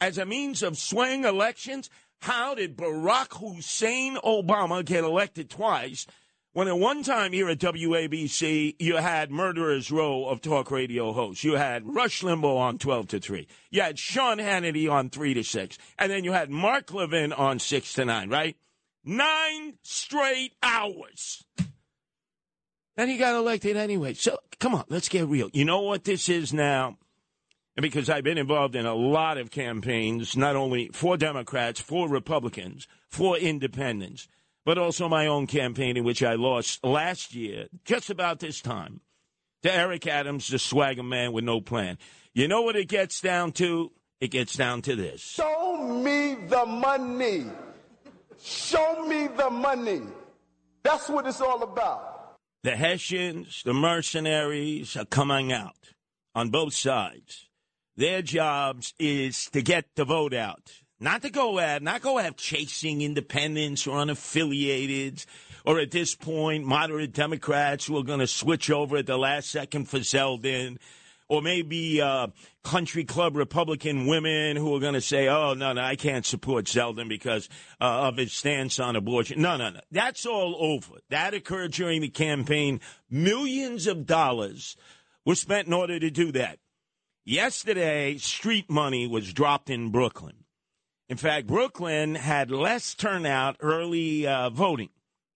as 0.00 0.18
a 0.18 0.26
means 0.26 0.62
of 0.62 0.76
swaying 0.76 1.24
elections, 1.24 1.90
How 2.20 2.54
did 2.54 2.76
Barack 2.76 3.38
Hussein 3.38 4.16
Obama 4.16 4.84
get 4.84 5.04
elected 5.04 5.50
twice 5.50 6.06
when 6.52 6.68
at 6.68 6.78
one 6.78 7.02
time 7.02 7.32
here 7.32 7.48
at 7.48 7.58
WABC 7.58 8.76
you 8.78 8.96
had 8.96 9.30
Murderers 9.30 9.90
Row 9.90 10.26
of 10.26 10.40
talk 10.40 10.70
radio 10.70 11.12
hosts? 11.12 11.44
You 11.44 11.54
had 11.54 11.86
Rush 11.86 12.22
Limbaugh 12.22 12.56
on 12.58 12.78
12 12.78 13.08
to 13.08 13.20
3. 13.20 13.46
You 13.70 13.82
had 13.82 13.98
Sean 13.98 14.38
Hannity 14.38 14.90
on 14.90 15.10
3 15.10 15.34
to 15.34 15.44
6. 15.44 15.78
And 15.98 16.10
then 16.10 16.24
you 16.24 16.32
had 16.32 16.50
Mark 16.50 16.92
Levin 16.92 17.32
on 17.32 17.58
6 17.58 17.92
to 17.94 18.04
9, 18.04 18.30
right? 18.30 18.56
Nine 19.04 19.74
straight 19.82 20.54
hours. 20.62 21.44
And 22.96 23.10
he 23.10 23.18
got 23.18 23.36
elected 23.36 23.76
anyway. 23.76 24.14
So 24.14 24.38
come 24.58 24.74
on, 24.74 24.84
let's 24.88 25.08
get 25.08 25.28
real. 25.28 25.50
You 25.52 25.64
know 25.64 25.82
what 25.82 26.04
this 26.04 26.28
is 26.28 26.52
now? 26.52 26.96
And 27.76 27.82
because 27.82 28.08
I've 28.08 28.24
been 28.24 28.38
involved 28.38 28.74
in 28.74 28.86
a 28.86 28.94
lot 28.94 29.36
of 29.36 29.50
campaigns, 29.50 30.34
not 30.34 30.56
only 30.56 30.88
for 30.94 31.18
Democrats, 31.18 31.78
for 31.78 32.08
Republicans, 32.08 32.88
for 33.08 33.36
independents, 33.36 34.28
but 34.64 34.78
also 34.78 35.08
my 35.08 35.26
own 35.26 35.46
campaign 35.46 35.96
in 35.96 36.04
which 36.04 36.22
I 36.22 36.34
lost 36.34 36.82
last 36.82 37.34
year, 37.34 37.66
just 37.84 38.08
about 38.08 38.40
this 38.40 38.62
time, 38.62 39.02
to 39.62 39.72
Eric 39.72 40.06
Adams, 40.06 40.48
the 40.48 40.58
swagger 40.58 41.02
man 41.02 41.32
with 41.32 41.44
no 41.44 41.60
plan. 41.60 41.98
You 42.32 42.48
know 42.48 42.62
what 42.62 42.76
it 42.76 42.88
gets 42.88 43.20
down 43.20 43.52
to? 43.52 43.92
It 44.20 44.28
gets 44.30 44.56
down 44.56 44.80
to 44.82 44.96
this. 44.96 45.20
Show 45.20 45.76
me 46.02 46.36
the 46.48 46.64
money. 46.64 47.44
Show 48.42 49.06
me 49.06 49.26
the 49.26 49.50
money. 49.50 50.02
That's 50.82 51.10
what 51.10 51.26
it's 51.26 51.42
all 51.42 51.62
about. 51.62 52.36
The 52.62 52.76
Hessians, 52.76 53.62
the 53.64 53.74
mercenaries 53.74 54.96
are 54.96 55.04
coming 55.04 55.52
out 55.52 55.92
on 56.34 56.48
both 56.48 56.72
sides 56.72 57.45
their 57.96 58.22
jobs 58.22 58.94
is 58.98 59.46
to 59.50 59.62
get 59.62 59.86
the 59.94 60.04
vote 60.04 60.34
out, 60.34 60.70
not 61.00 61.22
to 61.22 61.30
go 61.30 61.58
at, 61.58 61.82
not 61.82 62.02
go 62.02 62.18
at 62.18 62.36
chasing 62.36 63.02
independents 63.02 63.86
or 63.86 63.96
unaffiliated, 63.96 65.24
or 65.64 65.80
at 65.80 65.90
this 65.90 66.14
point, 66.14 66.64
moderate 66.64 67.12
Democrats 67.12 67.86
who 67.86 67.96
are 67.96 68.04
going 68.04 68.20
to 68.20 68.26
switch 68.26 68.70
over 68.70 68.98
at 68.98 69.06
the 69.06 69.16
last 69.16 69.50
second 69.50 69.88
for 69.88 69.98
Zeldin, 69.98 70.78
or 71.28 71.42
maybe 71.42 72.00
uh, 72.00 72.28
country 72.62 73.04
club 73.04 73.34
Republican 73.34 74.06
women 74.06 74.56
who 74.56 74.76
are 74.76 74.80
going 74.80 74.94
to 74.94 75.00
say, 75.00 75.28
"Oh 75.28 75.54
no, 75.54 75.72
no, 75.72 75.82
I 75.82 75.96
can't 75.96 76.24
support 76.24 76.66
Zeldin 76.66 77.08
because 77.08 77.48
uh, 77.80 78.08
of 78.08 78.16
his 78.16 78.32
stance 78.32 78.78
on 78.78 78.94
abortion." 78.94 79.42
No, 79.42 79.56
no, 79.56 79.70
no, 79.70 79.80
that's 79.90 80.24
all 80.26 80.54
over. 80.58 81.00
That 81.10 81.34
occurred 81.34 81.72
during 81.72 82.00
the 82.00 82.10
campaign. 82.10 82.80
Millions 83.10 83.86
of 83.86 84.06
dollars 84.06 84.76
were 85.24 85.34
spent 85.34 85.66
in 85.66 85.72
order 85.72 85.98
to 85.98 86.10
do 86.10 86.30
that. 86.32 86.58
Yesterday, 87.28 88.18
street 88.18 88.70
money 88.70 89.08
was 89.08 89.32
dropped 89.32 89.68
in 89.68 89.90
Brooklyn. 89.90 90.44
In 91.08 91.16
fact, 91.16 91.48
Brooklyn 91.48 92.14
had 92.14 92.52
less 92.52 92.94
turnout 92.94 93.56
early 93.58 94.28
uh, 94.28 94.50
voting 94.50 94.90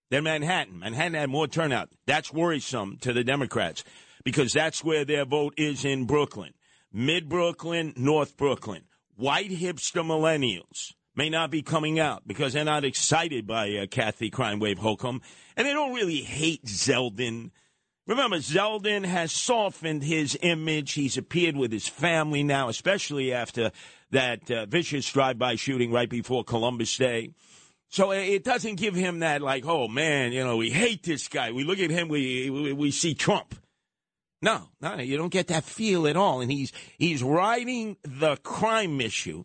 than 0.08 0.22
Manhattan. 0.22 0.78
Manhattan 0.78 1.14
had 1.14 1.30
more 1.30 1.48
turnout. 1.48 1.88
That's 2.06 2.32
worrisome 2.32 2.98
to 3.00 3.12
the 3.12 3.24
Democrats 3.24 3.82
because 4.22 4.52
that's 4.52 4.84
where 4.84 5.04
their 5.04 5.24
vote 5.24 5.54
is 5.56 5.84
in 5.84 6.04
Brooklyn. 6.06 6.54
Mid 6.92 7.28
Brooklyn, 7.28 7.92
North 7.96 8.36
Brooklyn. 8.36 8.84
White 9.16 9.50
hipster 9.50 10.06
millennials 10.06 10.92
may 11.16 11.28
not 11.28 11.50
be 11.50 11.60
coming 11.60 11.98
out 11.98 12.22
because 12.24 12.52
they're 12.52 12.64
not 12.64 12.84
excited 12.84 13.48
by 13.48 13.68
uh, 13.68 13.86
Kathy 13.90 14.30
Crime 14.30 14.60
Wave 14.60 14.78
Hochul, 14.78 15.20
and 15.56 15.66
they 15.66 15.72
don't 15.72 15.94
really 15.94 16.20
hate 16.20 16.66
Zeldin 16.66 17.50
Remember, 18.06 18.38
Zeldin 18.38 19.04
has 19.04 19.30
softened 19.30 20.02
his 20.02 20.36
image. 20.42 20.94
He's 20.94 21.16
appeared 21.16 21.56
with 21.56 21.70
his 21.70 21.86
family 21.86 22.42
now, 22.42 22.68
especially 22.68 23.32
after 23.32 23.70
that 24.10 24.50
uh, 24.50 24.66
vicious 24.66 25.10
drive-by 25.12 25.54
shooting 25.54 25.92
right 25.92 26.08
before 26.08 26.42
Columbus 26.42 26.96
Day. 26.96 27.30
So 27.88 28.12
it 28.12 28.44
doesn't 28.44 28.76
give 28.76 28.94
him 28.94 29.20
that 29.20 29.42
like, 29.42 29.64
oh 29.66 29.88
man, 29.88 30.32
you 30.32 30.44
know, 30.44 30.56
we 30.56 30.70
hate 30.70 31.02
this 31.02 31.28
guy. 31.28 31.50
We 31.50 31.64
look 31.64 31.80
at 31.80 31.90
him, 31.90 32.08
we 32.08 32.48
we, 32.48 32.72
we 32.72 32.90
see 32.90 33.14
Trump. 33.14 33.54
No, 34.42 34.68
no, 34.80 34.96
you 34.96 35.16
don't 35.16 35.32
get 35.32 35.48
that 35.48 35.64
feel 35.64 36.06
at 36.06 36.16
all. 36.16 36.40
And 36.40 36.50
he's 36.50 36.72
he's 36.98 37.22
riding 37.22 37.96
the 38.02 38.36
crime 38.36 39.00
issue 39.00 39.44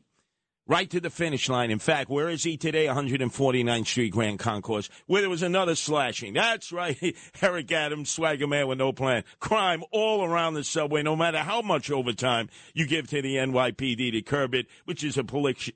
right 0.67 0.89
to 0.89 0.99
the 0.99 1.09
finish 1.09 1.49
line. 1.49 1.71
In 1.71 1.79
fact, 1.79 2.09
where 2.09 2.29
is 2.29 2.43
he 2.43 2.57
today? 2.57 2.85
149th 2.85 3.87
Street 3.87 4.11
Grand 4.11 4.39
Concourse, 4.39 4.89
where 5.05 5.21
there 5.21 5.29
was 5.29 5.43
another 5.43 5.75
slashing. 5.75 6.33
That's 6.33 6.71
right. 6.71 7.15
Eric 7.41 7.71
Adams, 7.71 8.09
swagger 8.09 8.47
man 8.47 8.67
with 8.67 8.77
no 8.77 8.91
plan. 8.91 9.23
Crime 9.39 9.83
all 9.91 10.23
around 10.23 10.53
the 10.53 10.63
subway, 10.63 11.03
no 11.03 11.15
matter 11.15 11.39
how 11.39 11.61
much 11.61 11.91
overtime 11.91 12.49
you 12.73 12.87
give 12.87 13.07
to 13.09 13.21
the 13.21 13.35
NYPD 13.35 14.11
to 14.11 14.21
curb 14.21 14.53
it, 14.53 14.67
which 14.85 15.03
is 15.03 15.17
a, 15.17 15.25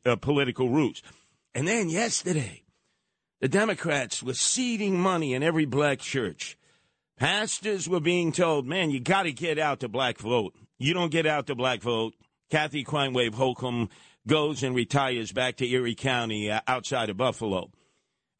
a 0.05 0.17
political 0.17 0.69
ruse. 0.69 1.01
And 1.53 1.67
then 1.67 1.89
yesterday, 1.89 2.63
the 3.41 3.47
Democrats 3.47 4.21
were 4.21 4.33
seeding 4.33 4.99
money 4.99 5.33
in 5.33 5.43
every 5.43 5.65
black 5.65 5.99
church. 5.99 6.57
Pastors 7.17 7.89
were 7.89 7.99
being 7.99 8.31
told, 8.31 8.65
man, 8.65 8.91
you 8.91 8.99
got 8.99 9.23
to 9.23 9.33
get 9.33 9.59
out 9.59 9.81
the 9.81 9.89
black 9.89 10.17
vote. 10.17 10.53
You 10.77 10.93
don't 10.93 11.11
get 11.11 11.25
out 11.25 11.47
the 11.47 11.55
black 11.55 11.81
vote. 11.81 12.13
Kathy 12.49 12.83
Crime 12.83 13.13
Wave 13.13 13.35
Hochul 13.35 13.89
goes 14.27 14.63
and 14.63 14.75
retires 14.75 15.31
back 15.31 15.57
to 15.57 15.67
Erie 15.67 15.95
County 15.95 16.51
uh, 16.51 16.61
outside 16.67 17.09
of 17.09 17.17
Buffalo. 17.17 17.71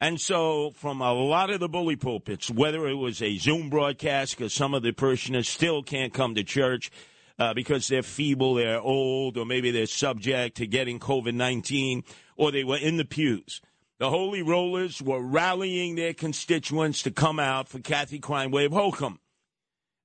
And 0.00 0.18
so, 0.18 0.70
from 0.70 1.02
a 1.02 1.12
lot 1.12 1.50
of 1.50 1.60
the 1.60 1.68
bully 1.68 1.96
pulpits, 1.96 2.50
whether 2.50 2.88
it 2.88 2.94
was 2.94 3.20
a 3.20 3.36
Zoom 3.36 3.68
broadcast, 3.68 4.36
because 4.36 4.54
some 4.54 4.72
of 4.72 4.82
the 4.82 4.92
parishioners 4.92 5.48
still 5.48 5.82
can't 5.82 6.14
come 6.14 6.34
to 6.34 6.42
church 6.42 6.90
uh, 7.38 7.52
because 7.52 7.88
they're 7.88 8.02
feeble, 8.02 8.54
they're 8.54 8.80
old, 8.80 9.36
or 9.36 9.44
maybe 9.44 9.70
they're 9.70 9.86
subject 9.86 10.56
to 10.56 10.66
getting 10.66 10.98
COVID 10.98 11.34
19, 11.34 12.02
or 12.36 12.50
they 12.50 12.64
were 12.64 12.78
in 12.78 12.96
the 12.96 13.04
pews. 13.04 13.60
The 13.98 14.08
Holy 14.08 14.40
Rollers 14.40 15.02
were 15.02 15.20
rallying 15.20 15.96
their 15.96 16.14
constituents 16.14 17.02
to 17.02 17.10
come 17.10 17.38
out 17.38 17.68
for 17.68 17.80
Kathy 17.80 18.18
Crime 18.18 18.50
Wave 18.50 18.70
Hochul. 18.70 19.18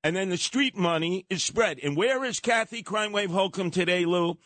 And 0.03 0.17
then 0.17 0.29
the 0.29 0.38
street 0.38 0.75
money 0.75 1.25
is 1.29 1.44
spread. 1.44 1.79
And 1.82 1.96
where 1.96 2.25
is 2.25 2.41
Kathy 2.41 2.84
Crime 2.84 3.13
Wave 3.13 3.29
Hochul 3.29 3.72
today, 3.72 4.03
Lou? 4.03 4.38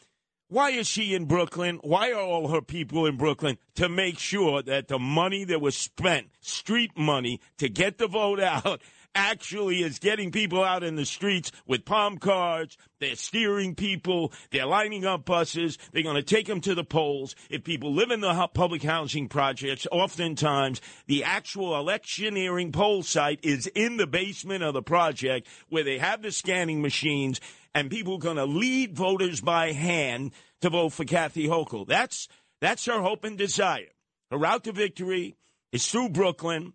Why 0.52 0.72
is 0.72 0.88
she 0.88 1.14
in 1.14 1.26
Brooklyn? 1.26 1.80
Why 1.84 2.12
are 2.12 2.22
all 2.22 2.48
her 2.48 2.62
people 2.62 3.06
in 3.06 3.18
Brooklyn? 3.18 3.60
To 3.76 3.88
make 3.88 4.18
sure 4.18 4.64
that 4.64 4.88
the 4.88 4.98
money 4.98 5.44
that 5.44 5.62
was 5.62 5.76
spent, 5.76 6.30
street 6.42 6.98
money, 6.98 7.40
to 7.60 7.70
get 7.70 8.00
the 8.00 8.08
vote 8.08 8.40
out, 8.40 8.82
actually 9.16 9.82
is 9.84 10.00
getting 10.00 10.32
people 10.32 10.64
out 10.64 10.84
in 10.84 10.96
the 10.96 11.06
streets 11.06 11.52
with 11.66 11.86
palm 11.86 12.18
cards. 12.18 12.78
They're 13.00 13.16
steering 13.16 13.76
people. 13.76 14.32
They're 14.52 14.66
lining 14.66 15.06
up 15.06 15.26
buses. 15.26 15.78
They're 15.92 16.04
going 16.04 16.16
to 16.16 16.24
take 16.24 16.48
them 16.48 16.62
to 16.62 16.76
the 16.76 16.84
polls. 16.84 17.36
If 17.50 17.64
people 17.64 17.94
live 17.94 18.12
in 18.12 18.22
the 18.22 18.50
public 18.54 18.84
housing 18.84 19.28
projects, 19.28 19.88
oftentimes 19.92 20.82
the 21.08 21.24
actual 21.24 21.78
electioneering 21.78 22.72
poll 22.72 23.04
site 23.04 23.40
is 23.44 23.68
in 23.68 23.98
the 23.98 24.08
basement 24.08 24.64
of 24.64 24.74
the 24.74 24.82
project 24.82 25.48
where 25.70 25.84
they 25.84 25.98
have 25.98 26.22
the 26.22 26.32
scanning 26.32 26.82
machines 26.82 27.40
and 27.74 27.90
people 27.90 28.16
are 28.16 28.20
going 28.20 28.38
to 28.38 28.46
lead 28.46 28.96
voters 28.96 29.42
by 29.42 29.72
hand 29.72 30.32
to 30.62 30.70
vote 30.70 30.90
for 30.90 31.06
Kathy 31.06 31.48
Hochul. 31.48 31.88
That's 31.88 32.28
that's 32.62 32.86
her 32.86 33.02
hope 33.02 33.24
and 33.24 33.38
desire. 33.38 33.88
Her 34.32 34.38
route 34.38 34.66
to 34.66 34.72
victory 34.72 35.38
is 35.72 35.88
through 35.88 36.10
Brooklyn, 36.10 36.74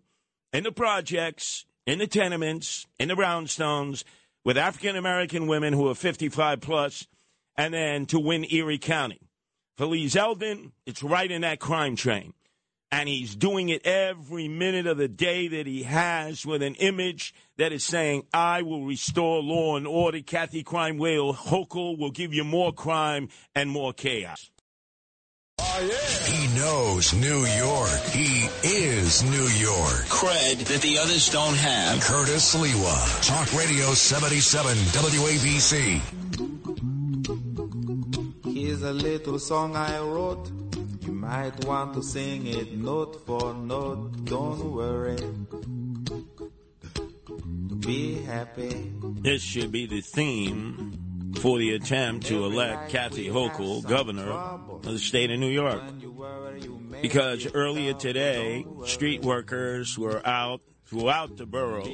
and 0.51 0.65
the 0.65 0.71
projects, 0.71 1.65
in 1.85 1.99
the 1.99 2.07
tenements, 2.07 2.87
in 2.99 3.09
the 3.09 3.15
brownstones, 3.15 4.03
with 4.43 4.57
African 4.57 4.95
American 4.95 5.47
women 5.47 5.73
who 5.73 5.87
are 5.87 5.95
55 5.95 6.61
plus, 6.61 7.07
and 7.57 7.73
then 7.73 8.05
to 8.07 8.19
win 8.19 8.45
Erie 8.51 8.77
County. 8.77 9.21
For 9.77 9.85
Lee 9.85 10.05
Zeldin, 10.05 10.71
it's 10.85 11.03
right 11.03 11.29
in 11.29 11.41
that 11.41 11.59
crime 11.59 11.95
train 11.95 12.33
and 12.91 13.09
he's 13.09 13.35
doing 13.35 13.67
it 13.67 13.85
every 13.85 14.47
minute 14.47 14.87
of 14.87 14.97
the 14.97 15.07
day 15.09 15.49
that 15.49 15.67
he 15.67 15.83
has 15.83 16.45
with 16.45 16.61
an 16.61 16.75
image 16.75 17.33
that 17.57 17.73
is 17.73 17.83
saying, 17.83 18.25
I 18.33 18.61
will 18.61 18.85
restore 18.85 19.41
law 19.41 19.75
and 19.75 19.85
order. 19.85 20.21
Kathy 20.21 20.63
Crime 20.63 20.97
Wave 20.97 21.35
Hochul 21.35 21.97
will 21.97 22.11
give 22.11 22.33
you 22.33 22.45
more 22.45 22.71
crime 22.71 23.27
and 23.53 23.69
more 23.69 23.91
chaos. 23.91 24.49
Oh, 25.67 25.81
yeah. 25.81 25.95
He 26.31 26.47
knows 26.55 27.13
New 27.13 27.45
York. 27.45 28.01
He 28.11 28.47
is 28.63 29.23
New 29.23 29.47
York. 29.59 30.05
Cred 30.07 30.65
that 30.65 30.81
the 30.81 30.99
others 30.99 31.29
don't 31.29 31.55
have. 31.55 32.01
Curtis 32.01 32.55
Sliwa. 32.55 33.25
Talk 33.25 33.51
Radio 33.53 33.93
77 33.93 34.77
WABC. 34.77 36.01
Here's 38.53 38.83
a 38.83 38.93
little 38.93 39.39
song 39.39 39.75
I 39.75 39.99
wrote 39.99 40.49
you 41.05 41.13
might 41.13 41.65
want 41.65 41.93
to 41.93 42.01
sing 42.01 42.47
it 42.47 42.77
note 42.77 43.25
for 43.27 43.53
note. 43.53 44.25
Don't 44.25 44.73
worry. 44.73 45.17
Be 47.79 48.21
happy. 48.23 48.91
This 49.21 49.43
should 49.43 49.71
be 49.71 49.85
the 49.85 50.01
theme 50.01 51.04
for 51.39 51.57
the 51.57 51.73
attempt 51.73 52.27
to 52.27 52.45
elect 52.45 52.89
Kathy 52.89 53.27
Hochul 53.27 53.87
governor 53.87 54.31
of 54.31 54.83
the 54.83 54.99
state 54.99 55.31
of 55.31 55.39
New 55.39 55.49
York. 55.49 55.81
Because 57.01 57.47
earlier 57.53 57.93
today, 57.93 58.65
street 58.85 59.21
workers 59.21 59.97
were 59.97 60.25
out 60.25 60.61
throughout 60.85 61.37
the 61.37 61.45
borough 61.45 61.87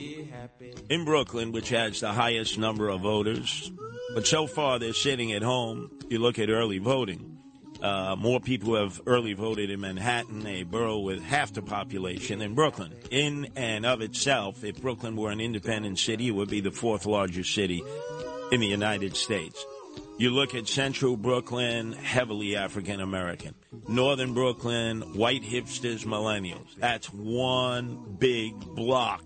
in 0.89 1.05
Brooklyn, 1.05 1.51
which 1.51 1.69
has 1.69 1.99
the 2.01 2.11
highest 2.11 2.57
number 2.57 2.89
of 2.89 3.01
voters. 3.01 3.71
But 4.13 4.27
so 4.27 4.47
far, 4.47 4.79
they're 4.79 4.93
sitting 4.93 5.31
at 5.31 5.41
home. 5.41 5.91
You 6.09 6.19
look 6.19 6.39
at 6.39 6.49
early 6.49 6.77
voting 6.79 7.27
Uh, 7.81 8.15
more 8.15 8.39
people 8.39 8.75
have 8.75 9.01
early 9.07 9.33
voted 9.33 9.71
in 9.71 9.79
Manhattan, 9.79 10.45
a 10.45 10.61
borough 10.61 10.99
with 10.99 11.23
half 11.23 11.51
the 11.51 11.63
population, 11.63 12.37
than 12.37 12.53
Brooklyn. 12.53 12.93
In 13.09 13.49
and 13.55 13.87
of 13.87 14.01
itself, 14.01 14.63
if 14.63 14.79
Brooklyn 14.79 15.15
were 15.15 15.31
an 15.31 15.41
independent 15.41 15.97
city, 15.97 16.27
it 16.27 16.35
would 16.35 16.47
be 16.47 16.61
the 16.61 16.69
fourth 16.69 17.07
largest 17.07 17.55
city 17.55 17.81
in 18.51 18.59
the 18.59 18.67
United 18.67 19.15
States. 19.15 19.65
You 20.17 20.29
look 20.29 20.53
at 20.53 20.67
central 20.67 21.17
Brooklyn, 21.17 21.93
heavily 21.93 22.55
African 22.55 22.99
American. 22.99 23.55
Northern 23.87 24.33
Brooklyn, 24.33 25.01
white 25.15 25.41
hipsters, 25.41 26.05
millennials. 26.05 26.75
That's 26.77 27.11
one 27.11 28.17
big 28.19 28.53
block 28.59 29.23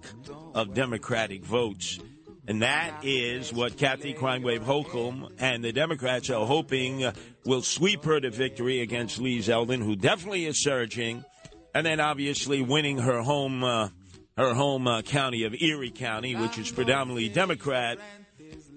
of 0.54 0.74
Democratic 0.74 1.44
votes. 1.44 2.00
And 2.48 2.62
that 2.62 3.04
is 3.04 3.52
what 3.52 3.76
Kathy 3.76 4.14
Crime 4.14 4.44
Wave 4.44 4.62
Hochul 4.62 5.32
and 5.40 5.64
the 5.64 5.74
Democrats 5.74 6.30
are 6.30 6.46
hoping 6.46 7.12
will 7.44 7.64
sweep 7.64 8.04
her 8.06 8.20
to 8.20 8.30
victory 8.30 8.82
against 8.82 9.20
Lee 9.20 9.40
Zeldin, 9.40 9.84
who 9.84 9.96
definitely 9.96 10.46
is 10.46 10.64
surging, 10.64 11.26
and 11.74 11.86
then 11.86 12.00
obviously 12.00 12.62
winning 12.62 13.00
her 13.00 13.22
home, 13.22 13.64
uh, 13.64 13.90
her 14.38 14.54
home 14.54 14.88
uh, 14.88 15.02
county 15.02 15.44
of 15.44 15.56
Erie 15.60 15.92
County, 15.92 16.36
which 16.36 16.58
is 16.60 16.72
predominantly 16.72 17.30
Democrat. 17.30 17.98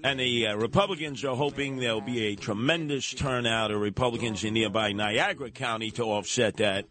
And 0.05 0.21
the 0.21 0.49
uh, 0.49 0.57
Republicans 0.57 1.25
are 1.25 1.35
hoping 1.35 1.79
there'll 1.79 2.01
be 2.01 2.27
a 2.27 2.37
tremendous 2.37 3.13
turnout 3.13 3.73
of 3.73 3.81
Republicans 3.81 4.45
in 4.45 4.55
nearby 4.55 4.93
Niagara 4.93 5.51
County 5.51 5.91
to 5.93 6.05
offset 6.05 6.59
that. 6.59 6.85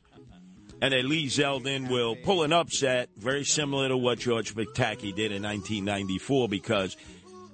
And 0.82 0.94
that 0.94 1.06
Lee 1.06 1.28
Zeldin 1.28 1.90
will 1.90 2.16
pull 2.16 2.44
an 2.44 2.54
upset 2.54 3.10
very 3.18 3.46
similar 3.46 3.88
to 3.88 3.98
what 3.98 4.20
George 4.20 4.54
Pataki 4.54 5.16
did 5.16 5.32
in 5.32 5.42
1994 5.42 6.50
because 6.50 6.98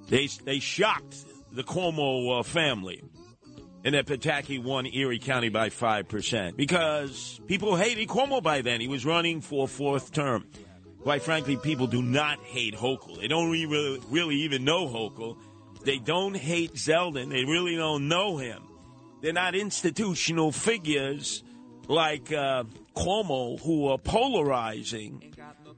they, 0.10 0.28
they 0.44 0.60
shocked 0.60 1.24
the 1.52 1.64
Cuomo 1.64 2.40
uh, 2.40 2.44
family. 2.44 3.04
And 3.86 3.96
that 3.96 4.08
Pataki 4.08 4.62
won 4.62 4.86
Erie 4.86 5.20
County 5.20 5.50
by 5.50 5.70
5% 5.70 6.58
because 6.58 7.40
people 7.48 7.76
hated 7.76 8.08
Cuomo 8.08 8.42
by 8.42 8.62
then. 8.62 8.82
He 8.82 8.88
was 8.88 9.06
running 9.06 9.42
for 9.42 9.68
fourth 9.68 10.12
term. 10.12 10.46
Quite 11.04 11.22
frankly, 11.22 11.58
people 11.58 11.88
do 11.88 12.02
not 12.02 12.40
hate 12.40 12.76
Hochul. 12.76 13.20
They 13.20 13.28
don't 13.28 13.52
really, 13.52 14.00
really 14.10 14.36
even 14.38 14.64
know 14.64 14.88
Hochul. 14.88 15.38
They 15.84 15.98
don't 15.98 16.36
hate 16.36 16.76
Zeldin. 16.76 17.30
They 17.30 17.44
really 17.44 17.76
don't 17.76 18.08
know 18.08 18.38
him. 18.38 18.64
They're 19.22 19.34
not 19.34 19.54
institutional 19.54 20.54
figures 20.54 21.44
like 21.90 22.32
uh, 22.32 22.64
Cuomo 22.96 23.60
who 23.60 23.90
are 23.90 23.98
polarizing, 23.98 25.36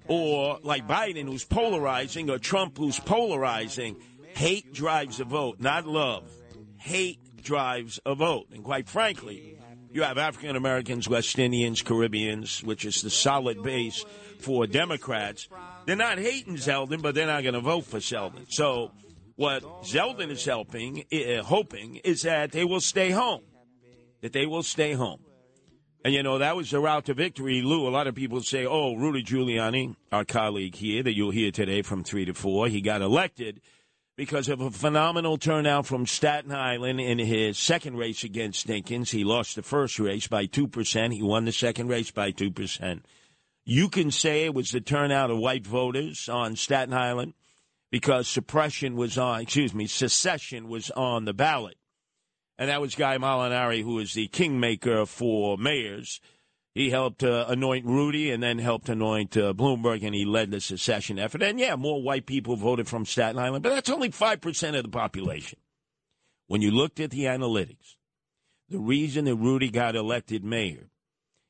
or 0.07 0.59
like 0.61 0.87
Biden 0.87 1.25
who's 1.25 1.43
polarizing, 1.43 2.29
or 2.29 2.37
Trump 2.37 2.77
who's 2.77 2.99
polarizing. 2.99 3.95
Hate 4.35 4.73
drives 4.73 5.19
a 5.19 5.23
vote, 5.23 5.59
not 5.59 5.87
love. 5.87 6.29
Hate 6.77 7.41
drives 7.41 7.99
a 8.05 8.13
vote. 8.13 8.47
And 8.53 8.63
quite 8.63 8.87
frankly, 8.87 9.57
you 9.91 10.03
have 10.03 10.17
African 10.17 10.55
Americans, 10.55 11.07
West 11.07 11.39
Indians, 11.39 11.81
Caribbeans, 11.81 12.61
which 12.63 12.83
is 12.85 13.01
the 13.01 13.09
solid 13.09 13.63
base 13.63 14.03
for 14.45 14.67
Democrats. 14.67 15.49
They're 15.85 15.95
not 15.95 16.19
hating 16.19 16.57
Zeldin, 16.57 17.01
but 17.01 17.15
they're 17.15 17.25
not 17.25 17.41
going 17.41 17.55
to 17.55 17.61
vote 17.61 17.85
for 17.85 17.97
Zeldin. 17.97 18.45
So 18.49 18.91
what 19.35 19.63
Zeldin 19.83 20.29
is 20.29 20.45
helping, 20.45 21.03
uh, 21.11 21.41
hoping, 21.41 21.95
is 21.97 22.21
that 22.21 22.51
they 22.51 22.63
will 22.63 22.79
stay 22.79 23.09
home. 23.09 23.41
That 24.21 24.33
they 24.33 24.45
will 24.45 24.61
stay 24.61 24.93
home. 24.93 25.21
And 26.03 26.13
you 26.13 26.21
know, 26.21 26.37
that 26.37 26.55
was 26.55 26.69
the 26.69 26.79
route 26.79 27.05
to 27.05 27.15
victory. 27.15 27.63
Lou, 27.63 27.87
a 27.87 27.89
lot 27.89 28.05
of 28.05 28.13
people 28.13 28.39
say, 28.41 28.67
oh, 28.67 28.93
Rudy 28.95 29.23
Giuliani, 29.23 29.95
our 30.11 30.23
colleague 30.23 30.75
here 30.75 31.01
that 31.01 31.15
you'll 31.15 31.31
hear 31.31 31.49
today 31.49 31.81
from 31.81 32.03
3 32.03 32.25
to 32.25 32.33
4, 32.35 32.67
he 32.67 32.81
got 32.81 33.01
elected 33.01 33.61
because 34.15 34.47
of 34.47 34.61
a 34.61 34.69
phenomenal 34.69 35.39
turnout 35.39 35.87
from 35.87 36.05
Staten 36.05 36.51
Island 36.51 37.01
in 37.01 37.17
his 37.17 37.57
second 37.57 37.97
race 37.97 38.23
against 38.23 38.67
Dinkins. 38.67 39.09
He 39.09 39.23
lost 39.23 39.55
the 39.55 39.63
first 39.63 39.97
race 39.97 40.27
by 40.27 40.45
2%. 40.45 41.13
He 41.13 41.23
won 41.23 41.45
the 41.45 41.51
second 41.51 41.87
race 41.87 42.11
by 42.11 42.31
2%. 42.31 43.01
You 43.65 43.89
can 43.89 44.11
say 44.11 44.45
it 44.45 44.53
was 44.53 44.69
the 44.69 44.79
turnout 44.79 45.31
of 45.31 45.39
white 45.39 45.65
voters 45.65 46.29
on 46.29 46.55
Staten 46.55 46.93
Island 46.93 47.33
because 47.91 48.27
suppression 48.27 48.95
was 48.95 49.17
on, 49.17 49.41
excuse 49.41 49.73
me, 49.73 49.87
secession 49.87 50.67
was 50.67 50.91
on 50.91 51.25
the 51.25 51.33
ballot. 51.33 51.77
And 52.59 52.69
that 52.69 52.79
was 52.79 52.93
Guy 52.93 53.17
Molinari, 53.17 53.81
who 53.81 53.97
is 53.99 54.13
the 54.13 54.27
kingmaker 54.27 55.05
for 55.07 55.57
mayors. 55.57 56.21
He 56.75 56.91
helped 56.91 57.23
uh, 57.23 57.45
anoint 57.47 57.85
Rudy 57.85 58.31
and 58.31 58.43
then 58.43 58.59
helped 58.59 58.87
anoint 58.87 59.35
uh, 59.35 59.53
Bloomberg, 59.53 60.05
and 60.05 60.13
he 60.13 60.25
led 60.25 60.51
the 60.51 60.61
secession 60.61 61.17
effort. 61.17 61.41
And 61.41 61.59
yeah, 61.59 61.75
more 61.75 62.03
white 62.03 62.25
people 62.25 62.55
voted 62.55 62.87
from 62.87 63.05
Staten 63.05 63.39
Island, 63.39 63.63
but 63.63 63.69
that's 63.69 63.89
only 63.89 64.09
5% 64.09 64.77
of 64.77 64.83
the 64.83 64.89
population. 64.89 65.57
When 66.47 66.61
you 66.61 66.69
looked 66.71 66.99
at 66.99 67.11
the 67.11 67.23
analytics, 67.23 67.95
the 68.69 68.79
reason 68.79 69.25
that 69.25 69.35
Rudy 69.35 69.71
got 69.71 69.95
elected 69.95 70.43
mayor 70.43 70.89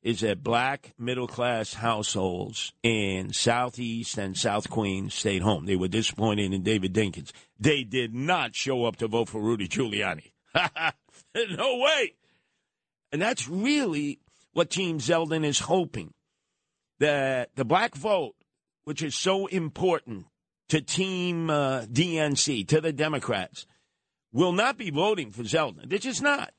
is 0.05 0.19
that 0.19 0.43
black 0.43 0.93
middle 0.99 1.27
class 1.27 1.73
households 1.73 2.73
in 2.83 3.33
Southeast 3.33 4.19
and 4.19 4.37
South 4.37 4.69
Queens 4.69 5.15
stayed 5.15 5.41
home. 5.41 5.65
They 5.65 5.75
were 5.75 5.87
disappointed 5.87 6.53
in 6.53 6.61
David 6.61 6.93
Dinkins. 6.93 7.31
They 7.59 7.83
did 7.83 8.13
not 8.13 8.55
show 8.55 8.85
up 8.85 8.97
to 8.97 9.07
vote 9.07 9.29
for 9.29 9.41
Rudy 9.41 9.67
Giuliani. 9.67 10.31
no 10.53 11.77
way. 11.79 12.13
And 13.11 13.19
that's 13.19 13.47
really 13.47 14.19
what 14.53 14.69
Team 14.69 14.99
Zeldin 14.99 15.43
is 15.43 15.57
hoping 15.57 16.13
that 16.99 17.49
the 17.55 17.65
black 17.65 17.95
vote, 17.95 18.35
which 18.83 19.01
is 19.01 19.15
so 19.15 19.47
important 19.47 20.27
to 20.69 20.81
Team 20.81 21.49
uh, 21.49 21.81
DNC, 21.81 22.67
to 22.67 22.79
the 22.79 22.93
Democrats, 22.93 23.65
will 24.31 24.51
not 24.51 24.77
be 24.77 24.91
voting 24.91 25.31
for 25.31 25.41
Zeldin. 25.41 25.89
They're 25.89 25.97
just 25.97 26.21
not 26.21 26.53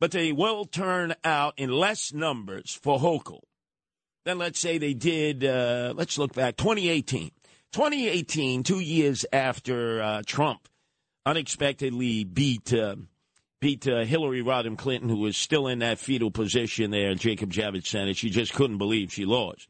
but 0.00 0.10
they 0.10 0.32
will 0.32 0.64
turn 0.64 1.14
out 1.24 1.54
in 1.56 1.70
less 1.70 2.12
numbers 2.12 2.78
for 2.82 2.98
Hochul 2.98 3.40
than, 4.24 4.38
let's 4.38 4.58
say, 4.58 4.78
they 4.78 4.94
did, 4.94 5.44
uh, 5.44 5.94
let's 5.96 6.18
look 6.18 6.34
back, 6.34 6.56
2018. 6.56 7.30
2018, 7.72 8.62
two 8.62 8.80
years 8.80 9.26
after 9.32 10.00
uh, 10.00 10.22
Trump 10.24 10.68
unexpectedly 11.26 12.24
beat 12.24 12.72
uh, 12.72 12.96
beat 13.60 13.86
uh, 13.86 14.04
Hillary 14.04 14.42
Rodham 14.42 14.78
Clinton, 14.78 15.08
who 15.08 15.18
was 15.18 15.36
still 15.36 15.66
in 15.66 15.80
that 15.80 15.98
fetal 15.98 16.30
position 16.30 16.90
there 16.90 17.10
in 17.10 17.18
Jacob 17.18 17.52
Javits 17.52 17.88
Center. 17.88 18.14
She 18.14 18.30
just 18.30 18.54
couldn't 18.54 18.78
believe 18.78 19.12
she 19.12 19.24
lost. 19.24 19.68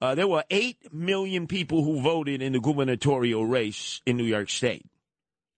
Uh, 0.00 0.14
there 0.14 0.28
were 0.28 0.44
8 0.50 0.92
million 0.92 1.46
people 1.46 1.84
who 1.84 2.00
voted 2.00 2.42
in 2.42 2.52
the 2.52 2.60
gubernatorial 2.60 3.46
race 3.46 4.02
in 4.04 4.16
New 4.16 4.24
York 4.24 4.50
State. 4.50 4.84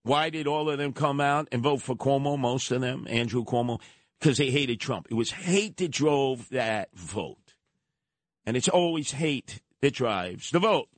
Why 0.04 0.28
did 0.28 0.46
all 0.46 0.68
of 0.68 0.76
them 0.76 0.92
come 0.92 1.18
out 1.18 1.48
and 1.50 1.62
vote 1.62 1.80
for 1.80 1.96
Cuomo, 1.96 2.38
most 2.38 2.70
of 2.70 2.82
them, 2.82 3.06
Andrew 3.08 3.42
Cuomo? 3.42 3.80
Because 4.20 4.36
they 4.36 4.50
hated 4.50 4.78
Trump. 4.78 5.06
It 5.10 5.14
was 5.14 5.30
hate 5.30 5.78
that 5.78 5.90
drove 5.90 6.50
that 6.50 6.90
vote. 6.94 7.54
And 8.44 8.54
it's 8.54 8.68
always 8.68 9.12
hate 9.12 9.62
that 9.80 9.94
drives 9.94 10.50
the 10.50 10.58
vote. 10.58 10.88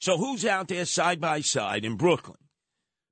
So 0.00 0.18
who's 0.18 0.44
out 0.44 0.66
there 0.66 0.84
side 0.84 1.20
by 1.20 1.40
side 1.40 1.84
in 1.84 1.94
Brooklyn? 1.94 2.38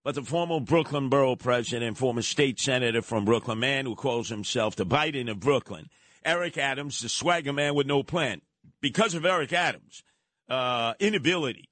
But 0.03 0.17
the 0.17 0.23
former 0.23 0.59
Brooklyn 0.59 1.09
borough 1.09 1.37
president 1.37 1.97
former 1.97 2.23
state 2.23 2.59
senator 2.59 3.01
from 3.01 3.25
Brooklyn, 3.25 3.61
man 3.61 3.87
who 3.87 3.95
calls 3.95 4.29
himself 4.29 4.75
the 4.75 4.85
Biden 4.85 5.31
of 5.31 5.39
Brooklyn, 5.39 5.89
Eric 6.25 6.59
Adams, 6.59 7.01
the 7.01 7.09
swagger 7.09 7.53
man 7.53 7.75
with 7.75 7.87
no 7.87 8.03
plan. 8.03 8.43
Because 8.81 9.15
of 9.15 9.25
Eric 9.25 9.53
Adams' 9.53 10.03
uh, 10.49 10.95
inability 10.99 11.69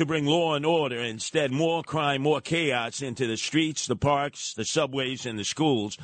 to 0.00 0.06
bring 0.06 0.24
law 0.24 0.54
and 0.54 0.64
order. 0.64 0.98
Instead, 0.98 1.52
more 1.52 1.82
crime, 1.82 2.22
more 2.22 2.40
chaos 2.40 3.02
into 3.02 3.26
the 3.26 3.36
streets, 3.36 3.86
the 3.86 3.96
parks, 3.96 4.54
the 4.54 4.64
subways, 4.64 5.26
and 5.26 5.38
the 5.38 5.44
schools. 5.44 5.98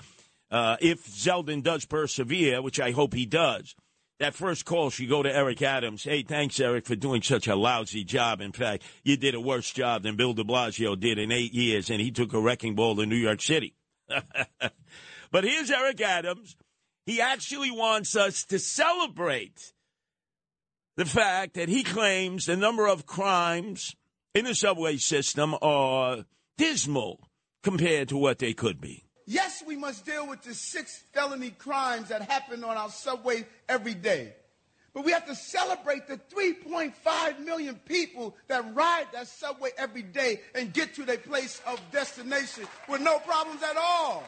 Uh, 0.50 0.76
if 0.80 1.06
Zeldin 1.06 1.62
does 1.62 1.86
persevere, 1.86 2.60
which 2.60 2.78
I 2.78 2.90
hope 2.90 3.14
he 3.14 3.24
does, 3.24 3.74
that 4.20 4.34
first 4.34 4.66
call 4.66 4.90
should 4.90 5.08
go 5.08 5.22
to 5.22 5.34
Eric 5.34 5.62
Adams. 5.62 6.04
Hey, 6.04 6.22
thanks, 6.22 6.60
Eric, 6.60 6.84
for 6.84 6.94
doing 6.94 7.22
such 7.22 7.48
a 7.48 7.56
lousy 7.56 8.04
job. 8.04 8.42
In 8.42 8.52
fact, 8.52 8.82
you 9.02 9.16
did 9.16 9.34
a 9.34 9.40
worse 9.40 9.72
job 9.72 10.02
than 10.02 10.16
Bill 10.16 10.34
de 10.34 10.44
Blasio 10.44 10.98
did 10.98 11.18
in 11.18 11.32
eight 11.32 11.54
years, 11.54 11.88
and 11.88 11.98
he 11.98 12.10
took 12.10 12.34
a 12.34 12.40
wrecking 12.40 12.74
ball 12.74 12.96
to 12.96 13.06
New 13.06 13.16
York 13.16 13.40
City. 13.40 13.74
but 15.30 15.44
here's 15.44 15.70
Eric 15.70 16.02
Adams. 16.02 16.54
He 17.06 17.22
actually 17.22 17.70
wants 17.70 18.14
us 18.14 18.44
to 18.44 18.58
celebrate 18.58 19.72
the 20.96 21.04
fact 21.04 21.54
that 21.54 21.68
he 21.68 21.82
claims 21.82 22.46
the 22.46 22.56
number 22.56 22.86
of 22.86 23.06
crimes 23.06 23.94
in 24.34 24.44
the 24.44 24.54
subway 24.54 24.96
system 24.96 25.54
are 25.62 26.24
dismal 26.56 27.28
compared 27.62 28.08
to 28.08 28.16
what 28.16 28.38
they 28.38 28.54
could 28.54 28.80
be. 28.80 29.04
Yes, 29.26 29.62
we 29.66 29.76
must 29.76 30.06
deal 30.06 30.26
with 30.28 30.42
the 30.42 30.54
six 30.54 31.02
felony 31.12 31.50
crimes 31.50 32.08
that 32.08 32.22
happen 32.22 32.64
on 32.64 32.76
our 32.76 32.90
subway 32.90 33.46
every 33.68 33.94
day. 33.94 34.34
But 34.94 35.04
we 35.04 35.12
have 35.12 35.26
to 35.26 35.34
celebrate 35.34 36.06
the 36.06 36.16
3.5 36.34 37.40
million 37.44 37.74
people 37.84 38.34
that 38.48 38.74
ride 38.74 39.06
that 39.12 39.26
subway 39.26 39.70
every 39.76 40.02
day 40.02 40.40
and 40.54 40.72
get 40.72 40.94
to 40.94 41.04
their 41.04 41.18
place 41.18 41.60
of 41.66 41.78
destination 41.92 42.66
with 42.88 43.02
no 43.02 43.18
problems 43.18 43.62
at 43.62 43.76
all. 43.76 44.24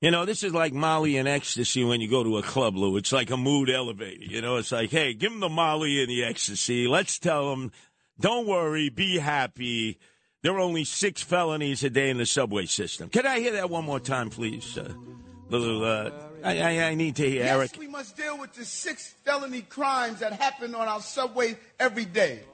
You 0.00 0.12
know, 0.12 0.24
this 0.24 0.44
is 0.44 0.54
like 0.54 0.72
Molly 0.72 1.16
and 1.16 1.26
ecstasy 1.26 1.82
when 1.82 2.00
you 2.00 2.08
go 2.08 2.22
to 2.22 2.38
a 2.38 2.42
club, 2.42 2.76
Lou. 2.76 2.96
It's 2.96 3.12
like 3.12 3.30
a 3.30 3.36
mood 3.36 3.68
elevator. 3.68 4.22
You 4.22 4.40
know, 4.40 4.56
it's 4.56 4.70
like, 4.70 4.90
hey, 4.90 5.12
give 5.12 5.32
them 5.32 5.40
the 5.40 5.48
Molly 5.48 6.00
and 6.00 6.08
the 6.08 6.22
ecstasy. 6.22 6.86
Let's 6.86 7.18
tell 7.18 7.50
them, 7.50 7.72
don't 8.20 8.46
worry, 8.46 8.90
be 8.90 9.18
happy. 9.18 9.98
There 10.42 10.54
are 10.54 10.60
only 10.60 10.84
six 10.84 11.20
felonies 11.20 11.82
a 11.82 11.90
day 11.90 12.10
in 12.10 12.18
the 12.18 12.26
subway 12.26 12.66
system. 12.66 13.08
Can 13.08 13.26
I 13.26 13.40
hear 13.40 13.52
that 13.54 13.70
one 13.70 13.84
more 13.84 13.98
time, 13.98 14.30
please? 14.30 14.78
Uh, 14.78 14.94
Lulu, 15.50 15.84
uh, 15.84 16.10
I, 16.44 16.58
I, 16.60 16.88
I 16.90 16.94
need 16.94 17.16
to 17.16 17.28
hear 17.28 17.42
yes, 17.42 17.56
Eric. 17.56 17.76
we 17.76 17.88
must 17.88 18.16
deal 18.16 18.38
with 18.38 18.52
the 18.52 18.64
six 18.64 19.14
felony 19.24 19.62
crimes 19.62 20.20
that 20.20 20.32
happen 20.34 20.76
on 20.76 20.86
our 20.86 21.00
subway 21.00 21.58
every 21.80 22.04
day. 22.04 22.44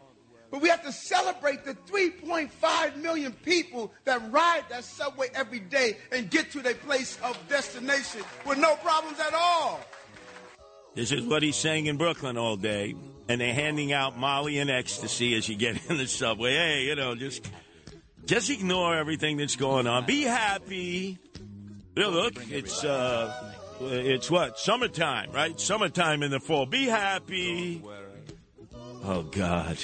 But 0.55 0.63
we 0.63 0.69
have 0.69 0.85
to 0.85 0.93
celebrate 0.93 1.65
the 1.65 1.75
3.5 1.75 2.97
million 2.99 3.33
people 3.33 3.93
that 4.05 4.23
ride 4.31 4.63
that 4.71 4.85
subway 4.85 5.27
every 5.35 5.59
day 5.59 5.97
and 6.13 6.31
get 6.31 6.53
to 6.53 6.61
their 6.61 6.77
place 6.77 7.19
of 7.25 7.37
destination 7.49 8.23
with 8.47 8.59
no 8.59 8.77
problems 8.77 9.19
at 9.19 9.35
all. 9.35 9.81
This 10.95 11.11
is 11.11 11.27
what 11.27 11.43
he's 11.43 11.57
saying 11.57 11.87
in 11.87 11.97
Brooklyn 11.97 12.39
all 12.39 12.57
day, 12.57 12.95
and 13.29 13.41
they're 13.41 13.53
handing 13.53 13.93
out 13.93 14.17
Molly 14.17 14.59
and 14.59 14.71
ecstasy 14.71 15.35
as 15.35 15.49
you 15.49 15.57
get 15.57 15.85
in 15.91 15.97
the 15.97 16.07
subway. 16.07 16.53
Hey, 16.53 16.85
you 16.85 16.95
know, 16.95 17.17
just 17.17 17.51
just 18.25 18.49
ignore 18.49 18.95
everything 18.95 19.39
that's 19.39 19.57
going 19.57 19.89
on. 19.89 20.07
Be 20.07 20.23
happy. 20.23 21.19
Look, 21.97 22.35
it's 22.53 22.85
uh, 22.85 23.55
it's 23.81 24.31
what 24.31 24.57
summertime, 24.61 25.33
right? 25.33 25.59
Summertime 25.59 26.23
in 26.23 26.31
the 26.31 26.39
fall. 26.39 26.65
Be 26.65 26.85
happy. 26.85 27.83
Oh 29.03 29.25
God. 29.25 29.79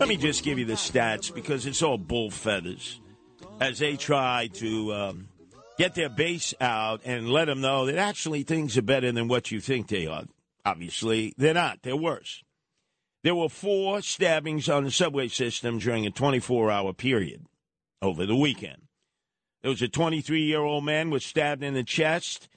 Let 0.00 0.08
me 0.08 0.16
just 0.16 0.44
give 0.44 0.58
you 0.58 0.64
the 0.64 0.72
stats 0.72 1.32
because 1.32 1.66
it's 1.66 1.82
all 1.82 1.98
bull 1.98 2.30
feathers 2.30 2.98
as 3.60 3.80
they 3.80 3.96
try 3.96 4.48
to 4.54 4.94
um, 4.94 5.28
get 5.76 5.94
their 5.94 6.08
base 6.08 6.54
out 6.58 7.02
and 7.04 7.28
let 7.28 7.44
them 7.44 7.60
know 7.60 7.84
that 7.84 7.98
actually 7.98 8.42
things 8.42 8.78
are 8.78 8.82
better 8.82 9.12
than 9.12 9.28
what 9.28 9.50
you 9.50 9.60
think 9.60 9.88
they 9.88 10.06
are. 10.06 10.24
Obviously, 10.64 11.34
they're 11.36 11.52
not. 11.52 11.82
They're 11.82 11.98
worse. 11.98 12.42
There 13.24 13.34
were 13.34 13.50
four 13.50 14.00
stabbings 14.00 14.70
on 14.70 14.84
the 14.84 14.90
subway 14.90 15.28
system 15.28 15.78
during 15.78 16.06
a 16.06 16.10
24 16.10 16.70
hour 16.70 16.94
period 16.94 17.44
over 18.00 18.24
the 18.24 18.36
weekend. 18.36 18.80
There 19.60 19.70
was 19.70 19.82
a 19.82 19.88
23 19.88 20.44
year 20.44 20.62
old 20.62 20.82
man 20.82 21.10
was 21.10 21.26
stabbed 21.26 21.62
in 21.62 21.74
the 21.74 21.84
chest 21.84 22.48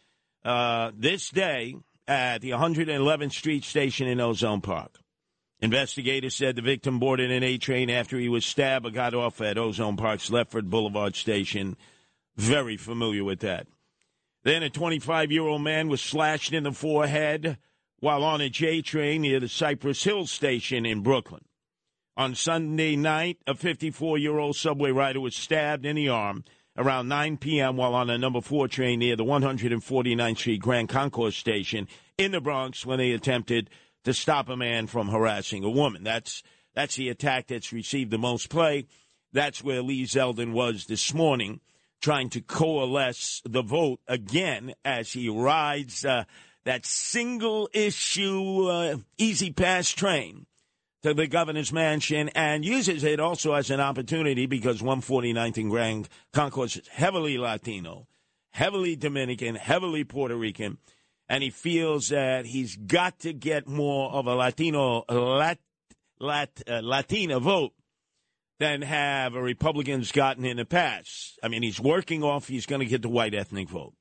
uh, 0.45 0.91
this 0.97 1.29
day 1.29 1.75
at 2.08 2.39
the 2.39 2.51
111th 2.51 3.34
Street 3.34 3.65
station 3.65 4.08
in 4.08 4.21
Ozone 4.21 4.62
Park. 4.62 5.02
Investigators 5.63 6.36
said 6.36 6.58
the 6.58 6.62
victim 6.62 6.99
boarded 6.99 7.32
an 7.32 7.41
A 7.41 7.58
train 7.58 7.89
after 7.89 8.19
he 8.19 8.28
was 8.28 8.45
stabbed 8.45 8.84
but 8.84 8.93
got 8.93 9.13
off 9.13 9.39
at 9.39 9.58
Ozone 9.58 9.95
Park's 9.95 10.30
Lefferts 10.30 10.67
Boulevard 10.67 11.15
station. 11.15 11.78
Very 12.36 12.76
familiar 12.76 13.23
with 13.23 13.39
that. 13.39 13.65
Then 14.43 14.62
a 14.62 14.69
25 14.69 15.32
year 15.32 15.43
old 15.43 15.62
man 15.62 15.88
was 15.88 16.02
slashed 16.02 16.52
in 16.52 16.63
the 16.63 16.73
forehead 16.73 17.58
while 18.02 18.26
on 18.26 18.41
a 18.41 18.49
J 18.49 18.82
train 18.82 19.21
near 19.21 19.39
the 19.39 19.47
Cypress 19.47 20.04
Hill 20.04 20.28
station 20.28 20.86
in 20.86 21.02
Brooklyn. 21.02 21.45
On 22.17 22.36
Sunday 22.36 22.97
night, 22.97 23.38
a 23.47 23.56
54 23.56 24.17
year 24.17 24.39
old 24.39 24.58
subway 24.58 24.91
rider 24.91 25.21
was 25.21 25.34
stabbed 25.34 25.86
in 25.86 25.95
the 25.95 26.10
arm 26.10 26.43
around 26.76 27.08
9 27.08 27.38
p.m. 27.38 27.78
while 27.78 27.95
on 27.95 28.10
a 28.10 28.17
number 28.17 28.41
4 28.41 28.67
train 28.67 28.99
near 28.99 29.15
the 29.15 29.23
149th 29.23 30.38
Street 30.38 30.62
Grand 30.62 30.89
Concourse 30.89 31.38
station 31.38 31.88
in 32.17 32.32
the 32.34 32.41
Bronx 32.41 32.86
when 32.86 32.99
they 32.99 33.13
attempted 33.13 33.69
to 34.03 34.13
stop 34.13 34.49
a 34.49 34.57
man 34.57 34.87
from 34.87 35.09
harassing 35.09 35.63
a 35.63 35.69
woman. 35.69 36.03
That's 36.03 36.43
that's 36.73 36.95
the 36.95 37.09
attack 37.09 37.47
that's 37.47 37.71
received 37.71 38.11
the 38.11 38.17
most 38.17 38.49
play. 38.49 38.87
That's 39.31 39.63
where 39.63 39.81
Lee 39.81 40.03
Zeldin 40.03 40.53
was 40.53 40.85
this 40.85 41.13
morning, 41.13 41.59
trying 42.01 42.29
to 42.31 42.41
coalesce 42.41 43.41
the 43.45 43.61
vote 43.61 43.99
again 44.07 44.73
as 44.83 45.13
he 45.13 45.29
rides 45.29 46.05
uh, 46.05 46.25
that 46.65 46.85
single 46.85 47.69
issue 47.73 48.67
uh, 48.67 48.97
E-ZPass 49.17 49.95
train 49.95 50.45
to 51.01 51.13
the 51.13 51.27
governor's 51.27 51.73
mansion 51.73 52.29
and 52.29 52.63
uses 52.63 53.03
it 53.03 53.19
also 53.19 53.53
as 53.53 53.69
an 53.69 53.79
opportunity 53.79 54.45
because 54.45 54.81
149th 54.81 55.57
and 55.57 55.69
Grand 55.69 56.09
Concourse 56.31 56.77
is 56.77 56.87
heavily 56.87 57.37
Latino, 57.37 58.07
heavily 58.51 58.95
Dominican, 58.95 59.55
heavily 59.55 60.03
Puerto 60.03 60.35
Rican 60.35 60.77
and 61.29 61.43
he 61.43 61.49
feels 61.49 62.09
that 62.09 62.45
he's 62.45 62.75
got 62.75 63.19
to 63.19 63.33
get 63.33 63.67
more 63.67 64.12
of 64.12 64.27
a 64.27 64.36
Latino 64.36 65.03
Lat, 65.09 65.59
Lat, 66.19 66.62
uh, 66.67 66.81
Latina 66.83 67.39
vote 67.39 67.73
than 68.59 68.81
have 68.81 69.36
a 69.36 69.41
Republicans 69.41 70.12
gotten 70.12 70.45
in 70.45 70.57
the 70.57 70.65
past. 70.65 71.39
I 71.41 71.47
mean, 71.47 71.63
he's 71.63 71.79
working 71.79 72.23
off. 72.23 72.47
He's 72.47 72.65
going 72.65 72.81
to 72.81 72.86
get 72.86 73.01
the 73.01 73.09
white 73.09 73.33
ethnic 73.33 73.69
vote. 73.69 73.93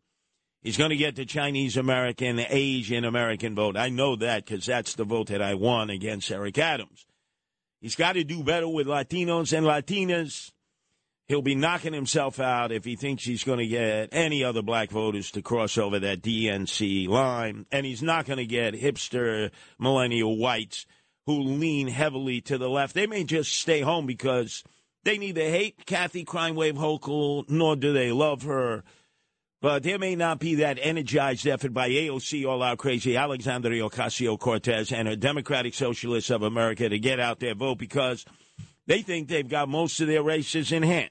He's 0.62 0.76
going 0.76 0.90
to 0.90 0.96
get 0.96 1.16
the 1.16 1.24
Chinese 1.24 1.76
American, 1.76 2.38
Asian 2.38 3.04
American 3.04 3.56
vote. 3.56 3.76
I 3.76 3.88
know 3.88 4.14
that 4.16 4.44
because 4.44 4.66
that's 4.66 4.94
the 4.94 5.04
vote 5.04 5.28
that 5.28 5.42
I 5.42 5.54
won 5.54 5.90
against 5.90 6.30
Eric 6.30 6.58
Adams. 6.58 7.06
He's 7.80 7.96
got 7.96 8.12
to 8.12 8.22
do 8.22 8.44
better 8.44 8.68
with 8.68 8.86
Latinos 8.86 9.52
and 9.56 9.66
Latinas. 9.66 10.52
He'll 11.28 11.42
be 11.42 11.54
knocking 11.54 11.92
himself 11.92 12.40
out 12.40 12.72
if 12.72 12.84
he 12.84 12.96
thinks 12.96 13.24
he's 13.24 13.44
going 13.44 13.60
to 13.60 13.66
get 13.66 14.08
any 14.12 14.42
other 14.44 14.60
black 14.60 14.90
voters 14.90 15.30
to 15.32 15.42
cross 15.42 15.78
over 15.78 15.98
that 16.00 16.20
DNC 16.20 17.08
line. 17.08 17.66
And 17.70 17.86
he's 17.86 18.02
not 18.02 18.26
going 18.26 18.38
to 18.38 18.46
get 18.46 18.74
hipster 18.74 19.50
millennial 19.78 20.36
whites 20.36 20.84
who 21.26 21.40
lean 21.40 21.88
heavily 21.88 22.40
to 22.42 22.58
the 22.58 22.68
left. 22.68 22.94
They 22.94 23.06
may 23.06 23.24
just 23.24 23.52
stay 23.52 23.80
home 23.80 24.06
because 24.06 24.64
they 25.04 25.18
neither 25.18 25.42
hate 25.42 25.86
Kathy 25.86 26.24
Crime 26.24 26.54
Wave 26.54 26.74
Hochul 26.74 27.48
nor 27.48 27.76
do 27.76 27.92
they 27.92 28.12
love 28.12 28.42
her. 28.42 28.82
But 29.60 29.84
there 29.84 29.98
may 29.98 30.16
not 30.16 30.40
be 30.40 30.56
that 30.56 30.80
energized 30.82 31.46
effort 31.46 31.72
by 31.72 31.88
AOC 31.88 32.44
All 32.48 32.64
Out 32.64 32.78
Crazy, 32.78 33.16
Alexandria 33.16 33.88
Ocasio 33.88 34.36
Cortez, 34.36 34.90
and 34.90 35.06
her 35.06 35.14
Democratic 35.14 35.74
Socialists 35.74 36.30
of 36.30 36.42
America 36.42 36.88
to 36.88 36.98
get 36.98 37.20
out 37.20 37.38
their 37.38 37.54
vote 37.54 37.78
because 37.78 38.24
they 38.92 39.00
think 39.00 39.28
they've 39.28 39.48
got 39.48 39.70
most 39.70 40.02
of 40.02 40.06
their 40.06 40.22
races 40.22 40.70
in 40.70 40.82
hand 40.82 41.08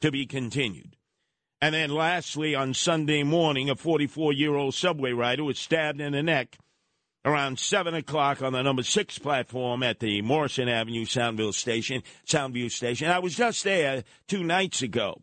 to 0.00 0.12
be 0.12 0.26
continued. 0.26 0.94
And 1.60 1.74
then 1.74 1.90
lastly, 1.90 2.54
on 2.54 2.72
Sunday 2.72 3.24
morning, 3.24 3.68
a 3.68 3.74
44 3.74 4.32
year 4.32 4.54
old 4.54 4.74
subway 4.74 5.10
rider 5.10 5.42
was 5.42 5.58
stabbed 5.58 6.00
in 6.00 6.12
the 6.12 6.22
neck 6.22 6.56
around 7.24 7.58
7 7.58 7.94
o'clock 7.94 8.42
on 8.42 8.52
the 8.52 8.62
number 8.62 8.84
6 8.84 9.18
platform 9.18 9.82
at 9.82 9.98
the 9.98 10.22
Morrison 10.22 10.68
Avenue 10.68 11.04
Soundville 11.04 11.52
station, 11.52 12.04
Soundview 12.28 12.70
station. 12.70 13.08
I 13.08 13.18
was 13.18 13.34
just 13.34 13.64
there 13.64 14.04
two 14.28 14.44
nights 14.44 14.80
ago. 14.80 15.20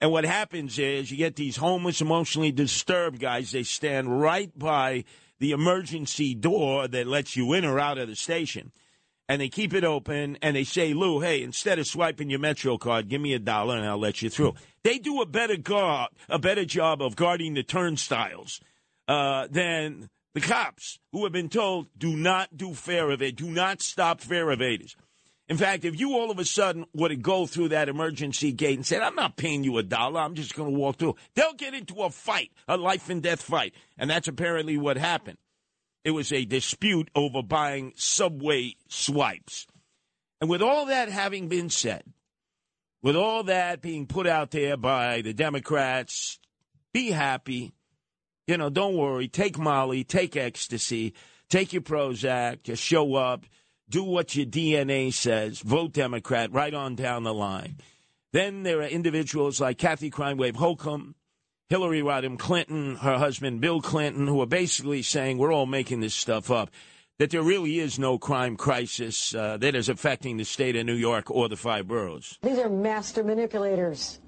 And 0.00 0.10
what 0.10 0.24
happens 0.24 0.78
is 0.78 1.10
you 1.10 1.18
get 1.18 1.36
these 1.36 1.58
homeless, 1.58 2.00
emotionally 2.00 2.50
disturbed 2.50 3.20
guys. 3.20 3.52
They 3.52 3.64
stand 3.64 4.22
right 4.22 4.58
by 4.58 5.04
the 5.38 5.50
emergency 5.50 6.34
door 6.34 6.88
that 6.88 7.06
lets 7.06 7.36
you 7.36 7.52
in 7.52 7.66
or 7.66 7.78
out 7.78 7.98
of 7.98 8.08
the 8.08 8.16
station. 8.16 8.72
And 9.30 9.40
they 9.40 9.48
keep 9.48 9.74
it 9.74 9.84
open 9.84 10.38
and 10.42 10.56
they 10.56 10.64
say, 10.64 10.92
Lou, 10.92 11.20
hey, 11.20 11.44
instead 11.44 11.78
of 11.78 11.86
swiping 11.86 12.30
your 12.30 12.40
Metro 12.40 12.76
card, 12.76 13.08
give 13.08 13.20
me 13.20 13.32
a 13.32 13.38
dollar 13.38 13.76
and 13.76 13.86
I'll 13.86 13.96
let 13.96 14.22
you 14.22 14.28
through. 14.28 14.54
They 14.82 14.98
do 14.98 15.22
a 15.22 15.26
better 15.26 15.56
guard, 15.56 16.10
a 16.28 16.40
better 16.40 16.64
job 16.64 17.00
of 17.00 17.14
guarding 17.14 17.54
the 17.54 17.62
turnstiles 17.62 18.60
uh, 19.06 19.46
than 19.48 20.10
the 20.34 20.40
cops 20.40 20.98
who 21.12 21.22
have 21.22 21.32
been 21.32 21.48
told, 21.48 21.86
do 21.96 22.16
not 22.16 22.56
do 22.56 22.74
fare 22.74 23.12
evade, 23.12 23.36
do 23.36 23.48
not 23.48 23.82
stop 23.82 24.20
fare 24.20 24.46
evaders. 24.46 24.96
In 25.48 25.56
fact, 25.56 25.84
if 25.84 26.00
you 26.00 26.14
all 26.14 26.32
of 26.32 26.40
a 26.40 26.44
sudden 26.44 26.86
were 26.92 27.10
to 27.10 27.14
go 27.14 27.46
through 27.46 27.68
that 27.68 27.88
emergency 27.88 28.50
gate 28.50 28.78
and 28.78 28.86
said, 28.86 29.00
I'm 29.00 29.14
not 29.14 29.36
paying 29.36 29.62
you 29.62 29.78
a 29.78 29.84
dollar, 29.84 30.22
I'm 30.22 30.34
just 30.34 30.56
going 30.56 30.72
to 30.72 30.76
walk 30.76 30.96
through, 30.96 31.14
they'll 31.36 31.54
get 31.54 31.74
into 31.74 32.02
a 32.02 32.10
fight, 32.10 32.50
a 32.66 32.76
life 32.76 33.08
and 33.08 33.22
death 33.22 33.42
fight. 33.42 33.74
And 33.96 34.10
that's 34.10 34.26
apparently 34.26 34.76
what 34.76 34.96
happened. 34.96 35.38
It 36.04 36.12
was 36.12 36.32
a 36.32 36.44
dispute 36.44 37.10
over 37.14 37.42
buying 37.42 37.92
subway 37.96 38.74
swipes. 38.88 39.66
And 40.40 40.48
with 40.48 40.62
all 40.62 40.86
that 40.86 41.10
having 41.10 41.48
been 41.48 41.68
said, 41.68 42.04
with 43.02 43.16
all 43.16 43.44
that 43.44 43.82
being 43.82 44.06
put 44.06 44.26
out 44.26 44.50
there 44.50 44.76
by 44.76 45.22
the 45.22 45.34
Democrats, 45.34 46.38
be 46.92 47.10
happy. 47.10 47.72
You 48.46 48.56
know, 48.56 48.70
don't 48.70 48.96
worry. 48.96 49.28
Take 49.28 49.58
Molly, 49.58 50.04
take 50.04 50.36
ecstasy, 50.36 51.14
take 51.48 51.72
your 51.72 51.82
Prozac, 51.82 52.62
just 52.62 52.82
show 52.82 53.14
up 53.14 53.44
do 53.90 54.04
what 54.04 54.36
your 54.36 54.46
DNA 54.46 55.12
says, 55.12 55.60
vote 55.60 55.92
Democrat 55.92 56.52
right 56.52 56.72
on 56.72 56.94
down 56.94 57.24
the 57.24 57.34
line. 57.34 57.76
Then 58.32 58.62
there 58.62 58.78
are 58.78 58.86
individuals 58.86 59.60
like 59.60 59.78
Kathy 59.78 60.10
Crime 60.10 60.36
Wave 60.36 60.54
Hochul, 60.54 61.14
Hillary 61.70 62.02
Rodham 62.02 62.36
Clinton, 62.36 62.96
her 62.96 63.16
husband 63.16 63.60
Bill 63.60 63.80
Clinton, 63.80 64.26
who 64.26 64.42
are 64.42 64.46
basically 64.46 65.02
saying 65.02 65.38
we're 65.38 65.52
all 65.52 65.66
making 65.66 66.00
this 66.00 66.16
stuff 66.16 66.50
up, 66.50 66.68
that 67.18 67.30
there 67.30 67.44
really 67.44 67.78
is 67.78 67.96
no 67.96 68.18
crime 68.18 68.56
crisis 68.56 69.36
uh, 69.36 69.56
that 69.58 69.76
is 69.76 69.88
affecting 69.88 70.36
the 70.36 70.44
state 70.44 70.74
of 70.74 70.84
New 70.84 70.96
York 70.96 71.30
or 71.30 71.48
the 71.48 71.56
five 71.56 71.86
boroughs. 71.86 72.36
These 72.42 72.58
are 72.58 72.68
master 72.68 73.22
manipulators. 73.22 74.18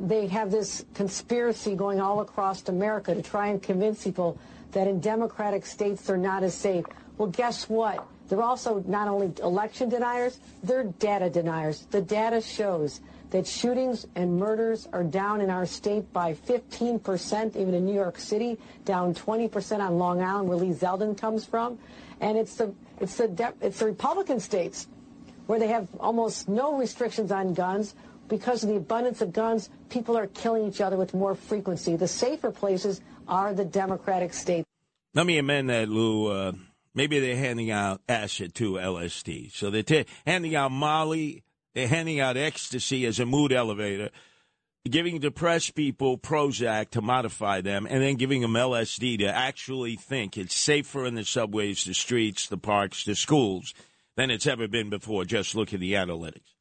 They 0.00 0.26
have 0.26 0.50
this 0.50 0.84
conspiracy 0.92 1.76
going 1.76 2.00
all 2.00 2.18
across 2.18 2.68
America 2.68 3.14
to 3.14 3.22
try 3.22 3.46
and 3.46 3.62
convince 3.62 4.02
people 4.02 4.36
that 4.72 4.88
in 4.88 4.98
democratic 4.98 5.66
states 5.66 6.02
they're 6.02 6.16
not 6.16 6.42
as 6.42 6.54
safe. 6.54 6.84
Well, 7.18 7.28
guess 7.28 7.68
what? 7.68 8.06
They're 8.28 8.42
also 8.42 8.82
not 8.86 9.08
only 9.08 9.32
election 9.42 9.88
deniers, 9.88 10.38
they're 10.62 10.84
data 10.84 11.28
deniers. 11.28 11.86
The 11.90 12.00
data 12.00 12.40
shows 12.40 13.00
that 13.30 13.46
shootings 13.46 14.06
and 14.14 14.38
murders 14.38 14.88
are 14.92 15.04
down 15.04 15.40
in 15.40 15.50
our 15.50 15.66
state 15.66 16.12
by 16.12 16.34
15%, 16.34 17.56
even 17.56 17.74
in 17.74 17.84
New 17.84 17.94
York 17.94 18.18
City, 18.18 18.58
down 18.84 19.14
20% 19.14 19.80
on 19.80 19.98
Long 19.98 20.22
Island, 20.22 20.48
where 20.48 20.56
Lee 20.56 20.72
Zeldin 20.72 21.18
comes 21.18 21.44
from. 21.44 21.78
And 22.20 22.38
it's 22.38 22.54
the, 22.54 22.72
it's 23.00 23.16
the, 23.16 23.54
it's 23.60 23.80
the 23.80 23.86
Republican 23.86 24.40
states 24.40 24.86
where 25.46 25.58
they 25.58 25.68
have 25.68 25.88
almost 25.98 26.48
no 26.48 26.76
restrictions 26.76 27.32
on 27.32 27.54
guns, 27.54 27.94
because 28.28 28.62
of 28.62 28.68
the 28.68 28.76
abundance 28.76 29.22
of 29.22 29.32
guns, 29.32 29.70
people 29.88 30.16
are 30.16 30.26
killing 30.26 30.68
each 30.68 30.82
other 30.82 30.96
with 30.96 31.14
more 31.14 31.34
frequency. 31.34 31.96
The 31.96 32.08
safer 32.08 32.50
places 32.50 33.00
are 33.26 33.54
the 33.54 33.64
Democratic 33.64 34.34
states. 34.34 34.66
Let 35.14 35.26
me 35.26 35.38
amend 35.38 35.70
that, 35.70 35.88
Lou. 35.88 36.26
Uh, 36.26 36.52
maybe 36.98 37.20
they're 37.20 37.36
handing 37.36 37.70
out 37.70 38.02
acid 38.08 38.56
too, 38.56 38.72
LSD. 38.72 39.52
So 39.52 39.70
they're 39.70 39.84
t- 39.84 40.04
handing 40.26 40.56
out 40.56 40.72
Molly, 40.72 41.44
they're 41.72 41.86
handing 41.86 42.18
out 42.18 42.36
ecstasy 42.36 43.06
as 43.06 43.20
a 43.20 43.24
mood 43.24 43.52
elevator, 43.52 44.10
giving 44.90 45.20
depressed 45.20 45.76
people 45.76 46.18
Prozac 46.18 46.90
to 46.90 47.00
modify 47.00 47.60
them, 47.60 47.86
and 47.88 48.02
then 48.02 48.16
giving 48.16 48.42
them 48.42 48.54
LSD 48.54 49.20
to 49.20 49.26
actually 49.26 49.94
think 49.94 50.36
it's 50.36 50.56
safer 50.56 51.06
in 51.06 51.14
the 51.14 51.24
subways, 51.24 51.84
the 51.84 51.94
streets, 51.94 52.48
the 52.48 52.58
parks, 52.58 53.04
the 53.04 53.14
schools 53.14 53.74
than 54.16 54.32
it's 54.32 54.48
ever 54.48 54.66
been 54.66 54.90
before. 54.90 55.24
Just 55.24 55.54
look 55.54 55.72
at 55.72 55.78
the 55.78 55.92
analytics. 55.92 56.54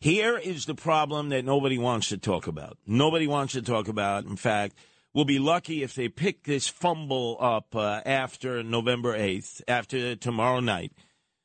Here 0.00 0.38
is 0.38 0.66
the 0.66 0.76
problem 0.76 1.30
that 1.30 1.44
nobody 1.44 1.76
wants 1.76 2.10
to 2.10 2.18
talk 2.18 2.46
about. 2.46 2.78
Nobody 2.86 3.26
wants 3.26 3.54
to 3.54 3.62
talk 3.62 3.88
about. 3.88 4.26
In 4.26 4.36
fact, 4.36 4.76
we'll 5.16 5.24
be 5.24 5.38
lucky 5.38 5.82
if 5.82 5.94
they 5.94 6.10
pick 6.10 6.44
this 6.44 6.68
fumble 6.68 7.38
up 7.40 7.74
uh, 7.74 8.02
after 8.04 8.62
November 8.62 9.18
8th, 9.18 9.62
after 9.66 10.14
tomorrow 10.14 10.60
night, 10.60 10.92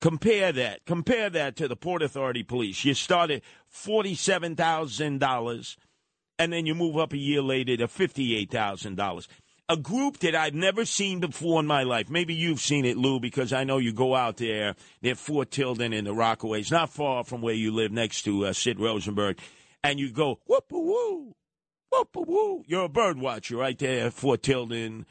Compare 0.00 0.52
that. 0.52 0.84
Compare 0.84 1.30
that 1.30 1.56
to 1.56 1.68
the 1.68 1.76
Port 1.76 2.02
Authority 2.02 2.42
Police. 2.42 2.84
You 2.84 2.94
start 2.94 3.30
at 3.30 3.42
$47,000, 3.74 5.76
and 6.38 6.52
then 6.52 6.66
you 6.66 6.74
move 6.74 6.98
up 6.98 7.12
a 7.12 7.18
year 7.18 7.42
later 7.42 7.76
to 7.78 7.88
$58,000. 7.88 9.26
A 9.68 9.76
group 9.76 10.18
that 10.18 10.36
I've 10.36 10.54
never 10.54 10.84
seen 10.84 11.18
before 11.18 11.58
in 11.58 11.66
my 11.66 11.82
life. 11.82 12.08
Maybe 12.08 12.34
you've 12.34 12.60
seen 12.60 12.84
it, 12.84 12.96
Lou, 12.96 13.18
because 13.18 13.52
I 13.52 13.64
know 13.64 13.78
you 13.78 13.92
go 13.92 14.14
out 14.14 14.36
there. 14.36 14.76
They're 15.02 15.16
Fort 15.16 15.50
Tilden 15.50 15.92
in 15.92 16.04
the 16.04 16.14
Rockaways, 16.14 16.70
not 16.70 16.90
far 16.90 17.24
from 17.24 17.42
where 17.42 17.54
you 17.54 17.72
live 17.72 17.90
next 17.90 18.22
to 18.22 18.46
uh, 18.46 18.52
Sid 18.52 18.78
Rosenberg. 18.78 19.40
And 19.82 19.98
you 19.98 20.12
go, 20.12 20.38
whoop 20.46 20.66
woo 20.70 21.34
whoop, 21.96 22.08
whoop, 22.14 22.28
whoop. 22.28 22.64
You're 22.66 22.84
a 22.84 22.88
bird 22.88 23.18
watcher 23.18 23.56
right 23.56 23.78
there, 23.78 24.10
Fort 24.10 24.42
Tilden. 24.42 25.06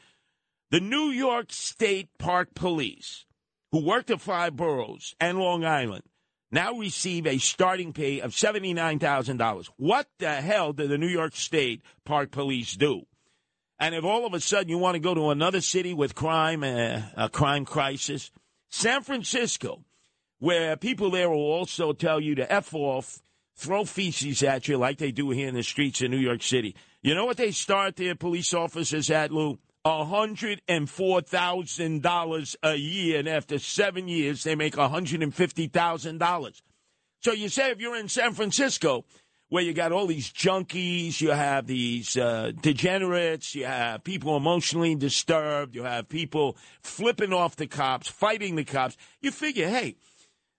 The 0.70 0.80
New 0.80 1.10
York 1.10 1.52
State 1.52 2.08
Park 2.18 2.54
Police, 2.54 3.24
who 3.72 3.84
work 3.84 4.06
the 4.06 4.18
five 4.18 4.56
boroughs 4.56 5.14
and 5.20 5.38
Long 5.38 5.64
Island, 5.64 6.04
now 6.50 6.72
receive 6.74 7.26
a 7.26 7.38
starting 7.38 7.92
pay 7.92 8.20
of 8.20 8.32
$79,000. 8.32 9.70
What 9.76 10.08
the 10.18 10.34
hell 10.34 10.72
did 10.72 10.90
the 10.90 10.98
New 10.98 11.08
York 11.08 11.34
State 11.34 11.82
Park 12.04 12.30
Police 12.30 12.76
do? 12.76 13.02
And 13.78 13.94
if 13.94 14.04
all 14.04 14.24
of 14.24 14.32
a 14.32 14.40
sudden 14.40 14.68
you 14.68 14.78
want 14.78 14.94
to 14.94 15.00
go 15.00 15.14
to 15.14 15.30
another 15.30 15.60
city 15.60 15.92
with 15.92 16.14
crime, 16.14 16.62
uh, 16.62 17.02
a 17.16 17.28
crime 17.28 17.64
crisis, 17.64 18.30
San 18.70 19.02
Francisco, 19.02 19.84
where 20.38 20.76
people 20.76 21.10
there 21.10 21.28
will 21.28 21.36
also 21.36 21.92
tell 21.92 22.20
you 22.20 22.34
to 22.36 22.50
F 22.50 22.74
off 22.74 23.20
throw 23.56 23.84
feces 23.84 24.42
at 24.42 24.68
you 24.68 24.76
like 24.76 24.98
they 24.98 25.10
do 25.10 25.30
here 25.30 25.48
in 25.48 25.54
the 25.54 25.62
streets 25.62 26.02
of 26.02 26.10
New 26.10 26.18
York 26.18 26.42
City. 26.42 26.76
You 27.02 27.14
know 27.14 27.24
what 27.24 27.38
they 27.38 27.50
start 27.50 27.96
their 27.96 28.14
police 28.14 28.52
officers 28.52 29.10
at, 29.10 29.32
Lou? 29.32 29.58
$104,000 29.86 32.56
a 32.62 32.74
year, 32.74 33.20
and 33.20 33.28
after 33.28 33.58
seven 33.58 34.08
years, 34.08 34.42
they 34.42 34.56
make 34.56 34.74
$150,000. 34.74 36.62
So 37.20 37.32
you 37.32 37.48
say 37.48 37.70
if 37.70 37.80
you're 37.80 37.96
in 37.96 38.08
San 38.08 38.32
Francisco, 38.32 39.04
where 39.48 39.62
you 39.62 39.72
got 39.72 39.92
all 39.92 40.06
these 40.06 40.32
junkies, 40.32 41.20
you 41.20 41.30
have 41.30 41.68
these 41.68 42.16
uh, 42.16 42.50
degenerates, 42.60 43.54
you 43.54 43.66
have 43.66 44.02
people 44.02 44.36
emotionally 44.36 44.96
disturbed, 44.96 45.76
you 45.76 45.84
have 45.84 46.08
people 46.08 46.56
flipping 46.80 47.32
off 47.32 47.54
the 47.54 47.68
cops, 47.68 48.08
fighting 48.08 48.56
the 48.56 48.64
cops, 48.64 48.96
you 49.20 49.30
figure, 49.30 49.68
hey, 49.68 49.94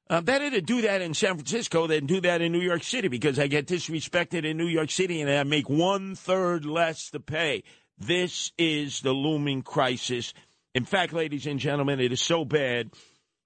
uh, 0.09 0.21
better 0.21 0.49
to 0.49 0.61
do 0.61 0.83
that 0.83 1.01
in 1.01 1.13
San 1.13 1.35
Francisco 1.35 1.85
than 1.85 2.05
do 2.05 2.21
that 2.21 2.41
in 2.41 2.53
New 2.53 2.61
York 2.61 2.81
City 2.81 3.09
because 3.09 3.37
I 3.37 3.47
get 3.47 3.67
disrespected 3.67 4.45
in 4.45 4.55
New 4.55 4.67
York 4.67 4.89
City 4.89 5.19
and 5.19 5.29
I 5.29 5.43
make 5.43 5.69
one 5.69 6.15
third 6.15 6.63
less 6.63 7.09
to 7.09 7.19
pay. 7.19 7.65
This 7.97 8.51
is 8.57 9.01
the 9.01 9.13
looming 9.13 9.61
crisis. 9.63 10.33
In 10.73 10.85
fact, 10.85 11.13
ladies 11.13 11.47
and 11.47 11.59
gentlemen, 11.59 11.99
it 11.99 12.11
is 12.11 12.21
so 12.21 12.45
bad 12.45 12.91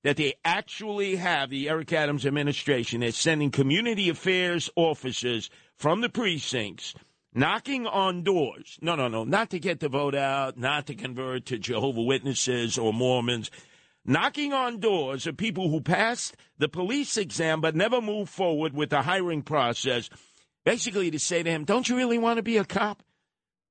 that 0.04 0.18
they 0.18 0.34
actually 0.44 1.16
have 1.16 1.50
the 1.50 1.70
Eric 1.70 1.94
Adams 1.94 2.26
administration 2.26 3.04
is 3.04 3.16
sending 3.16 3.52
community 3.52 4.10
affairs 4.10 4.70
officers 4.76 5.50
from 5.78 6.02
the 6.02 6.10
precincts 6.10 6.94
knocking 7.34 7.88
on 7.88 8.24
doors. 8.24 8.78
No, 8.82 8.96
no, 8.96 9.08
no, 9.08 9.24
not 9.24 9.52
to 9.52 9.60
get 9.60 9.80
the 9.80 9.90
vote 9.90 10.16
out, 10.16 10.58
not 10.58 10.88
to 10.88 10.96
convert 10.96 11.46
to 11.46 11.58
Jehovah 11.58 12.02
Witnesses 12.02 12.78
or 12.78 12.92
Mormons 12.92 13.50
knocking 14.06 14.54
on 14.54 14.80
doors 14.80 15.28
of 15.28 15.38
people 15.38 15.70
who 15.70 15.82
passed 15.82 16.36
the 16.58 16.70
police 16.70 17.18
exam 17.18 17.62
but 17.62 17.76
never 17.76 18.02
moved 18.02 18.30
forward 18.30 18.74
with 18.74 18.90
the 18.90 19.02
hiring 19.02 19.42
process, 19.42 20.10
basically 20.66 21.12
to 21.12 21.20
say 21.20 21.44
to 21.44 21.50
him, 21.50 21.66
Don't 21.66 21.88
you 21.88 21.96
really 21.96 22.18
want 22.18 22.38
to 22.38 22.44
be 22.44 22.58
a 22.58 22.66
cop? 22.66 23.04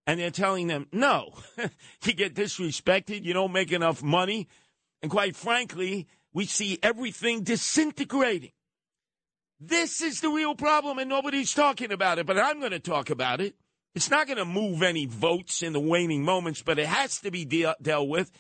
And 0.07 0.19
they're 0.19 0.31
telling 0.31 0.67
them, 0.67 0.87
No, 0.93 1.35
you 2.05 2.13
get 2.13 2.35
disrespected, 2.35 3.25
you 3.25 3.33
don't 3.33 3.53
make 3.53 3.73
enough 3.73 4.03
money. 4.03 4.49
And 5.03 5.11
quite 5.11 5.37
frankly, 5.37 6.07
we 6.33 6.47
see 6.47 6.79
everything 6.83 7.43
disintegrating. 7.43 8.53
This 9.59 10.01
is 10.01 10.21
the 10.21 10.31
real 10.31 10.55
problem, 10.55 10.99
and 10.99 11.09
nobody's 11.09 11.53
talking 11.53 11.93
about 11.93 12.19
it, 12.19 12.27
but 12.27 12.39
I'm 12.39 12.61
going 12.61 12.73
to 12.73 12.79
talk 12.79 13.11
about 13.11 13.41
it. 13.41 13.55
It's 13.95 14.11
not 14.11 14.27
going 14.27 14.39
to 14.39 14.45
move 14.45 14.83
any 14.83 15.07
votes 15.07 15.63
in 15.63 15.73
the 15.73 15.81
waning 15.81 16.25
moments, 16.25 16.63
but 16.63 16.79
it 16.79 16.87
has 16.87 17.19
to 17.21 17.31
be 17.31 17.45
de- 17.45 17.77
dealt 17.83 18.09
with 18.09 18.31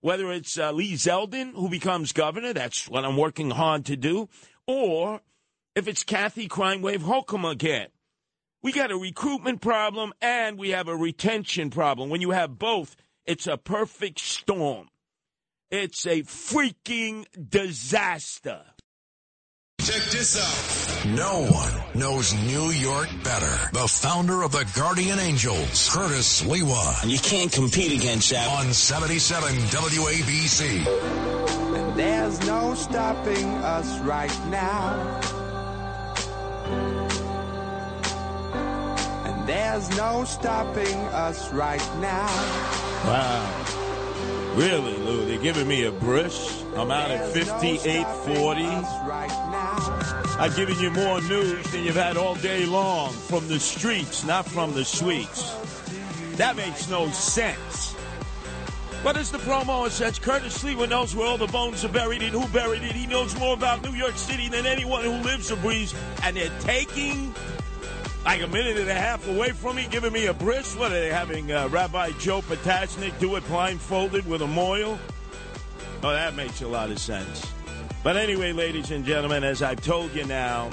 whether 0.00 0.32
it's 0.32 0.58
uh, 0.58 0.72
Lee 0.72 0.94
Zeldin 0.94 1.52
who 1.52 1.68
becomes 1.68 2.12
governor, 2.12 2.52
that's 2.52 2.88
what 2.88 3.04
I'm 3.04 3.16
working 3.16 3.50
hard 3.50 3.84
to 3.86 3.96
do, 3.96 4.28
or 4.66 5.20
if 5.74 5.86
it's 5.86 6.04
Kathy 6.04 6.48
Crime 6.48 6.82
Wave 6.82 7.02
Holcomb 7.02 7.44
again. 7.44 7.88
We 8.62 8.72
got 8.72 8.90
a 8.90 8.96
recruitment 8.96 9.62
problem 9.62 10.12
and 10.20 10.58
we 10.58 10.70
have 10.70 10.88
a 10.88 10.96
retention 10.96 11.70
problem. 11.70 12.10
When 12.10 12.20
you 12.20 12.32
have 12.32 12.58
both, 12.58 12.94
it's 13.24 13.46
a 13.46 13.56
perfect 13.56 14.18
storm. 14.18 14.88
It's 15.70 16.04
a 16.06 16.22
freaking 16.22 17.24
disaster. 17.48 18.62
Check 19.80 20.02
this 20.10 20.36
out. 20.36 21.06
No 21.06 21.46
one 21.46 21.98
knows 21.98 22.34
New 22.34 22.66
York 22.66 23.08
better. 23.24 23.70
The 23.72 23.88
founder 23.88 24.42
of 24.42 24.52
the 24.52 24.70
Guardian 24.76 25.18
Angels, 25.18 25.88
Curtis 25.90 26.42
Sliwa. 26.42 27.02
And 27.02 27.10
you 27.10 27.18
can't 27.18 27.50
compete 27.50 27.98
against 27.98 28.30
that. 28.30 28.46
On 28.46 28.70
77 28.74 29.54
WABC. 29.54 30.86
And 31.76 31.98
there's 31.98 32.46
no 32.46 32.74
stopping 32.74 33.46
us 33.64 33.98
right 34.00 34.46
now. 34.50 35.39
There's 39.50 39.90
no 39.96 40.24
stopping 40.24 40.96
us 41.12 41.52
right 41.52 41.84
now. 41.98 42.28
Wow. 43.04 44.54
Really, 44.54 44.96
Lou? 44.98 45.26
They're 45.26 45.42
giving 45.42 45.66
me 45.66 45.84
a 45.86 45.90
brush. 45.90 46.62
I'm 46.76 46.92
out 46.92 47.10
at 47.10 47.32
5840. 47.32 48.64
I've 50.38 50.54
given 50.54 50.78
you 50.78 50.90
more 50.90 51.20
news 51.22 51.68
than 51.72 51.82
you've 51.82 51.96
had 51.96 52.16
all 52.16 52.36
day 52.36 52.64
long 52.64 53.12
from 53.12 53.48
the 53.48 53.58
streets, 53.58 54.24
not 54.24 54.46
from 54.46 54.72
the 54.72 54.84
suites. 54.84 55.52
That 56.36 56.54
makes 56.56 56.88
no 56.88 57.08
sense. 57.10 57.94
What 59.02 59.16
is 59.16 59.32
the 59.32 59.38
promo? 59.38 59.86
It 59.86 59.90
says 59.92 60.18
Curtis 60.18 60.62
Sliwa 60.62 60.88
knows 60.88 61.16
where 61.16 61.26
all 61.26 61.38
the 61.38 61.46
bones 61.48 61.84
are 61.84 61.88
buried 61.88 62.22
and 62.22 62.30
who 62.30 62.46
buried 62.48 62.82
it. 62.82 62.92
He 62.92 63.06
knows 63.06 63.36
more 63.38 63.54
about 63.54 63.82
New 63.82 63.94
York 63.94 64.16
City 64.16 64.48
than 64.48 64.66
anyone 64.66 65.02
who 65.02 65.12
lives 65.22 65.50
or 65.50 65.56
breathes. 65.56 65.94
And 66.22 66.36
they're 66.36 66.56
taking 66.60 67.34
like 68.24 68.42
a 68.42 68.46
minute 68.46 68.76
and 68.76 68.88
a 68.88 68.94
half 68.94 69.26
away 69.28 69.50
from 69.50 69.76
me, 69.76 69.86
giving 69.90 70.12
me 70.12 70.26
a 70.26 70.34
bris. 70.34 70.76
What 70.76 70.92
are 70.92 71.00
they 71.00 71.08
having? 71.08 71.50
Uh, 71.52 71.68
Rabbi 71.68 72.12
Joe 72.18 72.42
Potasnik 72.42 73.18
do 73.18 73.36
it 73.36 73.46
blindfolded 73.48 74.26
with 74.26 74.42
a 74.42 74.46
moil? 74.46 74.98
Oh, 76.02 76.10
that 76.10 76.34
makes 76.34 76.62
a 76.62 76.68
lot 76.68 76.90
of 76.90 76.98
sense. 76.98 77.46
But 78.02 78.16
anyway, 78.16 78.52
ladies 78.52 78.90
and 78.90 79.04
gentlemen, 79.04 79.44
as 79.44 79.62
I've 79.62 79.82
told 79.82 80.14
you 80.14 80.24
now, 80.24 80.70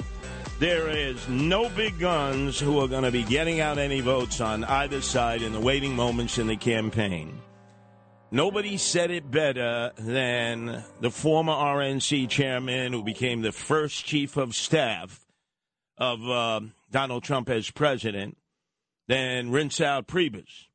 there 0.58 0.88
is 0.88 1.28
no 1.28 1.68
big 1.68 1.98
guns 1.98 2.58
who 2.58 2.80
are 2.80 2.88
going 2.88 3.04
to 3.04 3.12
be 3.12 3.22
getting 3.22 3.60
out 3.60 3.78
any 3.78 4.00
votes 4.00 4.40
on 4.40 4.64
either 4.64 5.00
side 5.00 5.42
in 5.42 5.52
the 5.52 5.60
waiting 5.60 5.94
moments 5.94 6.38
in 6.38 6.46
the 6.46 6.56
campaign. 6.56 7.38
Nobody 8.30 8.76
said 8.76 9.10
it 9.10 9.30
better 9.30 9.92
than 9.96 10.84
the 11.00 11.10
former 11.10 11.52
RNC 11.52 12.28
chairman 12.28 12.92
who 12.92 13.02
became 13.02 13.40
the 13.40 13.52
first 13.52 14.04
chief 14.04 14.36
of 14.36 14.54
staff 14.54 15.24
of 15.96 16.22
uh, 16.28 16.60
Donald 16.90 17.22
Trump 17.22 17.48
as 17.48 17.70
president 17.70 18.36
than 19.06 19.50
Reince 19.50 20.06
Priebus. 20.06 20.66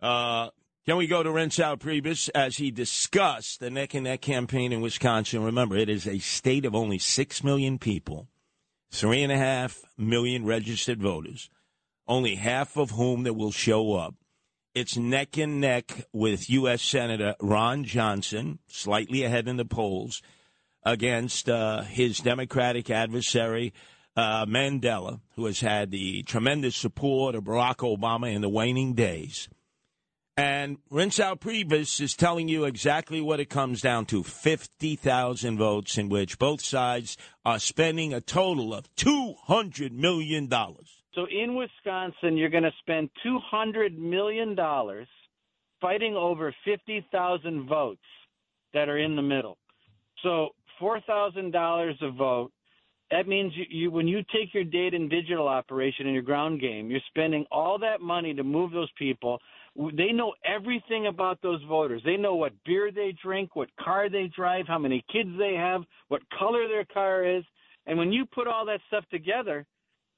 Uh, 0.00 0.50
can 0.86 0.96
we 0.96 1.06
go 1.06 1.22
to 1.22 1.30
Reince 1.30 1.78
Priebus 1.78 2.28
as 2.34 2.58
he 2.58 2.70
discussed 2.70 3.60
the 3.60 3.70
neck 3.70 3.94
and 3.94 4.04
neck 4.04 4.20
campaign 4.20 4.72
in 4.72 4.80
Wisconsin? 4.80 5.42
Remember, 5.42 5.76
it 5.76 5.88
is 5.88 6.06
a 6.06 6.18
state 6.18 6.64
of 6.64 6.74
only 6.74 6.98
6 6.98 7.44
million 7.44 7.78
people, 7.78 8.28
three 8.90 9.22
and 9.22 9.32
a 9.32 9.38
half 9.38 9.82
million 9.96 10.44
registered 10.44 11.00
voters, 11.00 11.48
only 12.06 12.34
half 12.34 12.76
of 12.76 12.92
whom 12.92 13.22
that 13.22 13.34
will 13.34 13.52
show 13.52 13.94
up. 13.94 14.14
It's 14.74 14.96
neck 14.96 15.38
and 15.38 15.60
neck 15.60 16.06
with 16.12 16.50
U.S. 16.50 16.82
Senator 16.82 17.34
Ron 17.40 17.84
Johnson, 17.84 18.58
slightly 18.66 19.22
ahead 19.22 19.46
in 19.46 19.56
the 19.56 19.64
polls, 19.64 20.20
against 20.84 21.48
uh, 21.48 21.82
his 21.82 22.18
Democratic 22.18 22.90
adversary, 22.90 23.72
uh, 24.16 24.46
Mandela, 24.46 25.20
who 25.36 25.46
has 25.46 25.60
had 25.60 25.90
the 25.90 26.22
tremendous 26.22 26.76
support 26.76 27.34
of 27.34 27.44
Barack 27.44 27.76
Obama 27.76 28.32
in 28.32 28.42
the 28.42 28.48
waning 28.48 28.94
days. 28.94 29.48
And 30.36 30.78
Reince 30.90 31.38
Priebus 31.38 32.00
is 32.00 32.16
telling 32.16 32.48
you 32.48 32.64
exactly 32.64 33.20
what 33.20 33.38
it 33.38 33.48
comes 33.48 33.80
down 33.80 34.06
to 34.06 34.24
50,000 34.24 35.58
votes 35.58 35.96
in 35.96 36.08
which 36.08 36.40
both 36.40 36.60
sides 36.60 37.16
are 37.44 37.60
spending 37.60 38.12
a 38.12 38.20
total 38.20 38.74
of 38.74 38.92
$200 38.96 39.92
million. 39.92 40.50
So 40.50 41.26
in 41.30 41.54
Wisconsin, 41.54 42.36
you're 42.36 42.50
going 42.50 42.64
to 42.64 42.72
spend 42.80 43.10
$200 43.24 43.96
million 43.96 44.56
fighting 45.80 46.16
over 46.16 46.52
50,000 46.64 47.68
votes 47.68 48.00
that 48.72 48.88
are 48.88 48.98
in 48.98 49.14
the 49.14 49.22
middle. 49.22 49.56
So 50.24 50.48
$4,000 50.80 52.02
a 52.02 52.10
vote. 52.10 52.50
That 53.10 53.28
means 53.28 53.52
you, 53.54 53.64
you, 53.68 53.90
when 53.90 54.08
you 54.08 54.24
take 54.34 54.54
your 54.54 54.64
data 54.64 54.96
and 54.96 55.10
digital 55.10 55.46
operation 55.46 56.06
and 56.06 56.14
your 56.14 56.22
ground 56.22 56.60
game, 56.60 56.90
you're 56.90 57.00
spending 57.08 57.44
all 57.52 57.78
that 57.78 58.00
money 58.00 58.34
to 58.34 58.42
move 58.42 58.72
those 58.72 58.90
people 58.98 59.40
they 59.76 60.12
know 60.12 60.34
everything 60.44 61.08
about 61.08 61.42
those 61.42 61.60
voters. 61.68 62.00
They 62.04 62.16
know 62.16 62.36
what 62.36 62.52
beer 62.64 62.92
they 62.92 63.14
drink, 63.20 63.56
what 63.56 63.68
car 63.76 64.08
they 64.08 64.28
drive, 64.28 64.66
how 64.68 64.78
many 64.78 65.04
kids 65.12 65.30
they 65.36 65.54
have, 65.54 65.82
what 66.08 66.22
color 66.38 66.68
their 66.68 66.84
car 66.84 67.24
is. 67.24 67.44
And 67.86 67.98
when 67.98 68.12
you 68.12 68.24
put 68.24 68.46
all 68.46 68.64
that 68.66 68.80
stuff 68.86 69.04
together, 69.10 69.66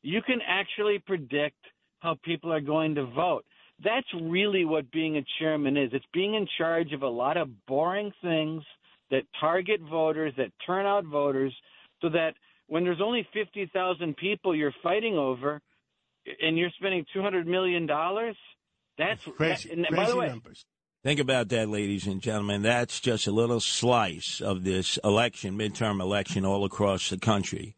you 0.03 0.21
can 0.23 0.41
actually 0.47 0.99
predict 0.99 1.57
how 2.01 2.19
people 2.23 2.53
are 2.53 2.61
going 2.61 2.95
to 2.97 3.07
vote. 3.07 3.45
That's 3.83 4.07
really 4.15 4.65
what 4.65 4.91
being 4.91 5.17
a 5.17 5.25
chairman 5.39 5.77
is. 5.77 5.91
It's 5.93 6.05
being 6.13 6.35
in 6.35 6.47
charge 6.59 6.93
of 6.93 7.03
a 7.03 7.09
lot 7.09 7.37
of 7.37 7.49
boring 7.67 8.13
things 8.23 8.63
that 9.11 9.23
target 9.41 9.81
voters, 9.81 10.35
that 10.37 10.53
turn 10.67 10.85
out 10.87 11.05
voters, 11.05 11.55
so 12.03 12.11
that 12.11 12.35
when 12.69 12.85
there's 12.85 13.01
only 13.01 13.27
50,000 13.33 14.17
people 14.17 14.55
you're 14.55 14.75
fighting 14.83 15.17
over 15.17 15.61
and 16.43 16.59
you're 16.59 16.71
spending 16.79 17.05
$200 17.15 17.47
million, 17.47 17.87
that's 18.99 19.23
crazy. 19.37 19.69
That, 19.69 19.89
crazy 19.89 19.95
by 19.95 20.11
the 20.11 20.17
way, 20.17 20.29
numbers. 20.29 20.65
Think 21.05 21.21
about 21.21 21.51
that, 21.51 21.69
ladies 21.69 22.07
and 22.07 22.21
gentlemen. 22.21 22.63
That's 22.63 22.99
just 22.99 23.27
a 23.27 23.33
little 23.33 23.61
slice 23.61 24.41
of 24.41 24.65
this 24.65 24.99
election, 25.05 25.57
midterm 25.57 26.01
election, 26.01 26.45
all 26.45 26.65
across 26.65 27.11
the 27.11 27.19
country. 27.19 27.77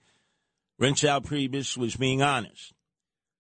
Reince 0.81 1.23
Priebus 1.25 1.77
was 1.77 1.97
being 1.97 2.23
honest. 2.23 2.73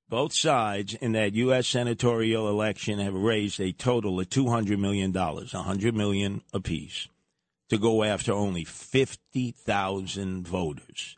Both 0.09 0.33
sides 0.33 0.95
in 0.95 1.13
that 1.13 1.35
U.S. 1.35 1.69
senatorial 1.69 2.49
election 2.49 2.99
have 2.99 3.15
raised 3.15 3.61
a 3.61 3.73
total 3.73 4.19
of 4.19 4.29
$200 4.29 4.79
million, 4.79 5.13
100 5.13 5.95
million 5.95 6.43
apiece, 6.53 7.09
to 7.69 7.77
go 7.79 8.03
after 8.03 8.33
only 8.33 8.65
50,000 8.65 10.49
voters. 10.49 11.18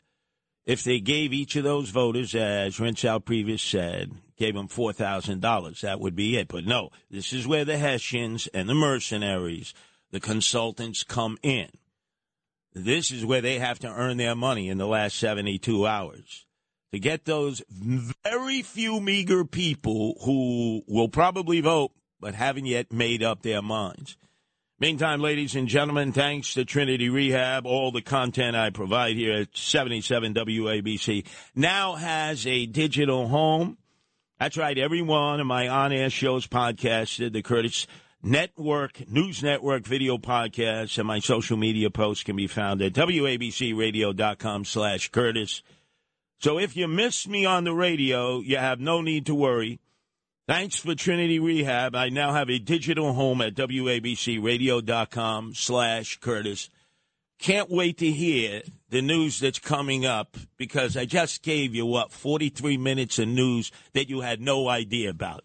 If 0.66 0.85
they 0.85 1.01
gave 1.01 1.33
each 1.33 1.57
of 1.57 1.64
those 1.64 1.90
voters, 1.90 2.35
as 2.35 2.79
Reince 2.79 3.25
Priebus 3.25 3.61
said, 3.61 4.12
gave 4.37 4.55
them 4.55 4.68
$4,000. 4.68 5.81
That 5.81 6.01
would 6.01 6.14
be 6.14 6.37
it. 6.37 6.49
But 6.49 6.64
no, 6.64 6.90
this 7.11 7.33
is 7.33 7.46
where 7.46 7.64
the 7.64 7.79
Hessians 7.79 8.46
and 8.49 8.68
the 8.68 8.75
mercenaries, 8.75 9.75
the 10.11 10.20
consultants 10.20 11.03
come 11.03 11.38
in. 11.42 11.68
This 12.73 13.11
is 13.11 13.27
where 13.27 13.40
they 13.40 13.59
have 13.59 13.79
to 13.81 13.88
earn 13.88 14.16
their 14.16 14.37
money 14.37 14.68
in 14.68 14.79
the 14.79 14.87
last 14.87 15.16
72 15.16 15.87
hours. 15.87 16.46
To 16.92 16.99
get 16.99 17.25
those 17.25 17.62
very 18.25 18.62
few 18.62 19.01
meager 19.01 19.44
people 19.44 20.16
who 20.25 20.83
will 20.88 21.09
probably 21.09 21.61
vote 21.61 21.92
but 22.20 22.35
haven't 22.35 22.66
yet 22.66 22.92
made 22.92 23.23
up 23.23 23.42
their 23.42 23.62
minds. 23.62 24.16
Meantime, 24.81 25.21
ladies 25.21 25.55
and 25.55 25.69
gentlemen, 25.69 26.11
thanks 26.12 26.55
to 26.55 26.64
Trinity 26.64 27.11
Rehab, 27.11 27.66
all 27.66 27.93
the 27.93 28.01
content 28.01 28.57
I 28.57 28.71
provide 28.71 29.14
here 29.14 29.35
at 29.35 29.57
77 29.57 30.35
WABC 30.35 31.27
now 31.55 31.97
has 31.97 32.47
a 32.47 32.64
digital 32.66 33.29
home 33.29 33.77
that's 34.40 34.57
right. 34.57 34.79
Every 34.79 35.03
one 35.03 35.38
of 35.38 35.47
my 35.47 35.69
on 35.69 35.93
air 35.93 36.09
shows 36.09 36.47
podcasted. 36.47 37.35
The 37.35 37.43
Curtis 37.43 37.87
Network, 38.23 39.07
News 39.07 39.43
Network 39.43 39.85
video 39.85 40.16
podcasts, 40.16 40.97
and 40.97 41.07
my 41.07 41.19
social 41.19 41.59
media 41.59 41.90
posts 41.90 42.25
can 42.25 42.37
be 42.37 42.47
found 42.47 42.81
at 42.81 42.95
WABCRadio.com 42.95 44.64
slash 44.64 45.11
Curtis. 45.11 45.62
So 46.38 46.59
if 46.59 46.75
you 46.75 46.88
miss 46.88 47.29
me 47.29 47.45
on 47.45 47.64
the 47.64 47.75
radio, 47.75 48.40
you 48.40 48.57
have 48.57 48.81
no 48.81 49.03
need 49.03 49.27
to 49.27 49.35
worry. 49.35 49.79
Thanks 50.51 50.75
for 50.75 50.97
Trinity 50.97 51.39
Rehab. 51.39 51.95
I 51.95 52.09
now 52.09 52.33
have 52.33 52.51
a 52.51 52.59
digital 52.59 53.13
home 53.13 53.41
at 53.41 53.55
WABCRadio.com 53.55 55.55
slash 55.55 56.19
Curtis. 56.19 56.71
Can't 57.39 57.71
wait 57.71 57.99
to 57.99 58.11
hear 58.11 58.63
the 58.89 59.01
news 59.01 59.39
that's 59.39 59.61
coming 59.61 60.05
up 60.05 60.37
because 60.57 60.97
I 60.97 61.05
just 61.05 61.45
gave 61.45 61.73
you, 61.73 61.87
what, 61.87 62.11
43 62.11 62.79
minutes 62.79 63.21
of 63.21 63.29
news 63.29 63.71
that 63.93 64.09
you 64.09 64.23
had 64.23 64.41
no 64.41 64.69
idea 64.69 65.11
about. 65.11 65.45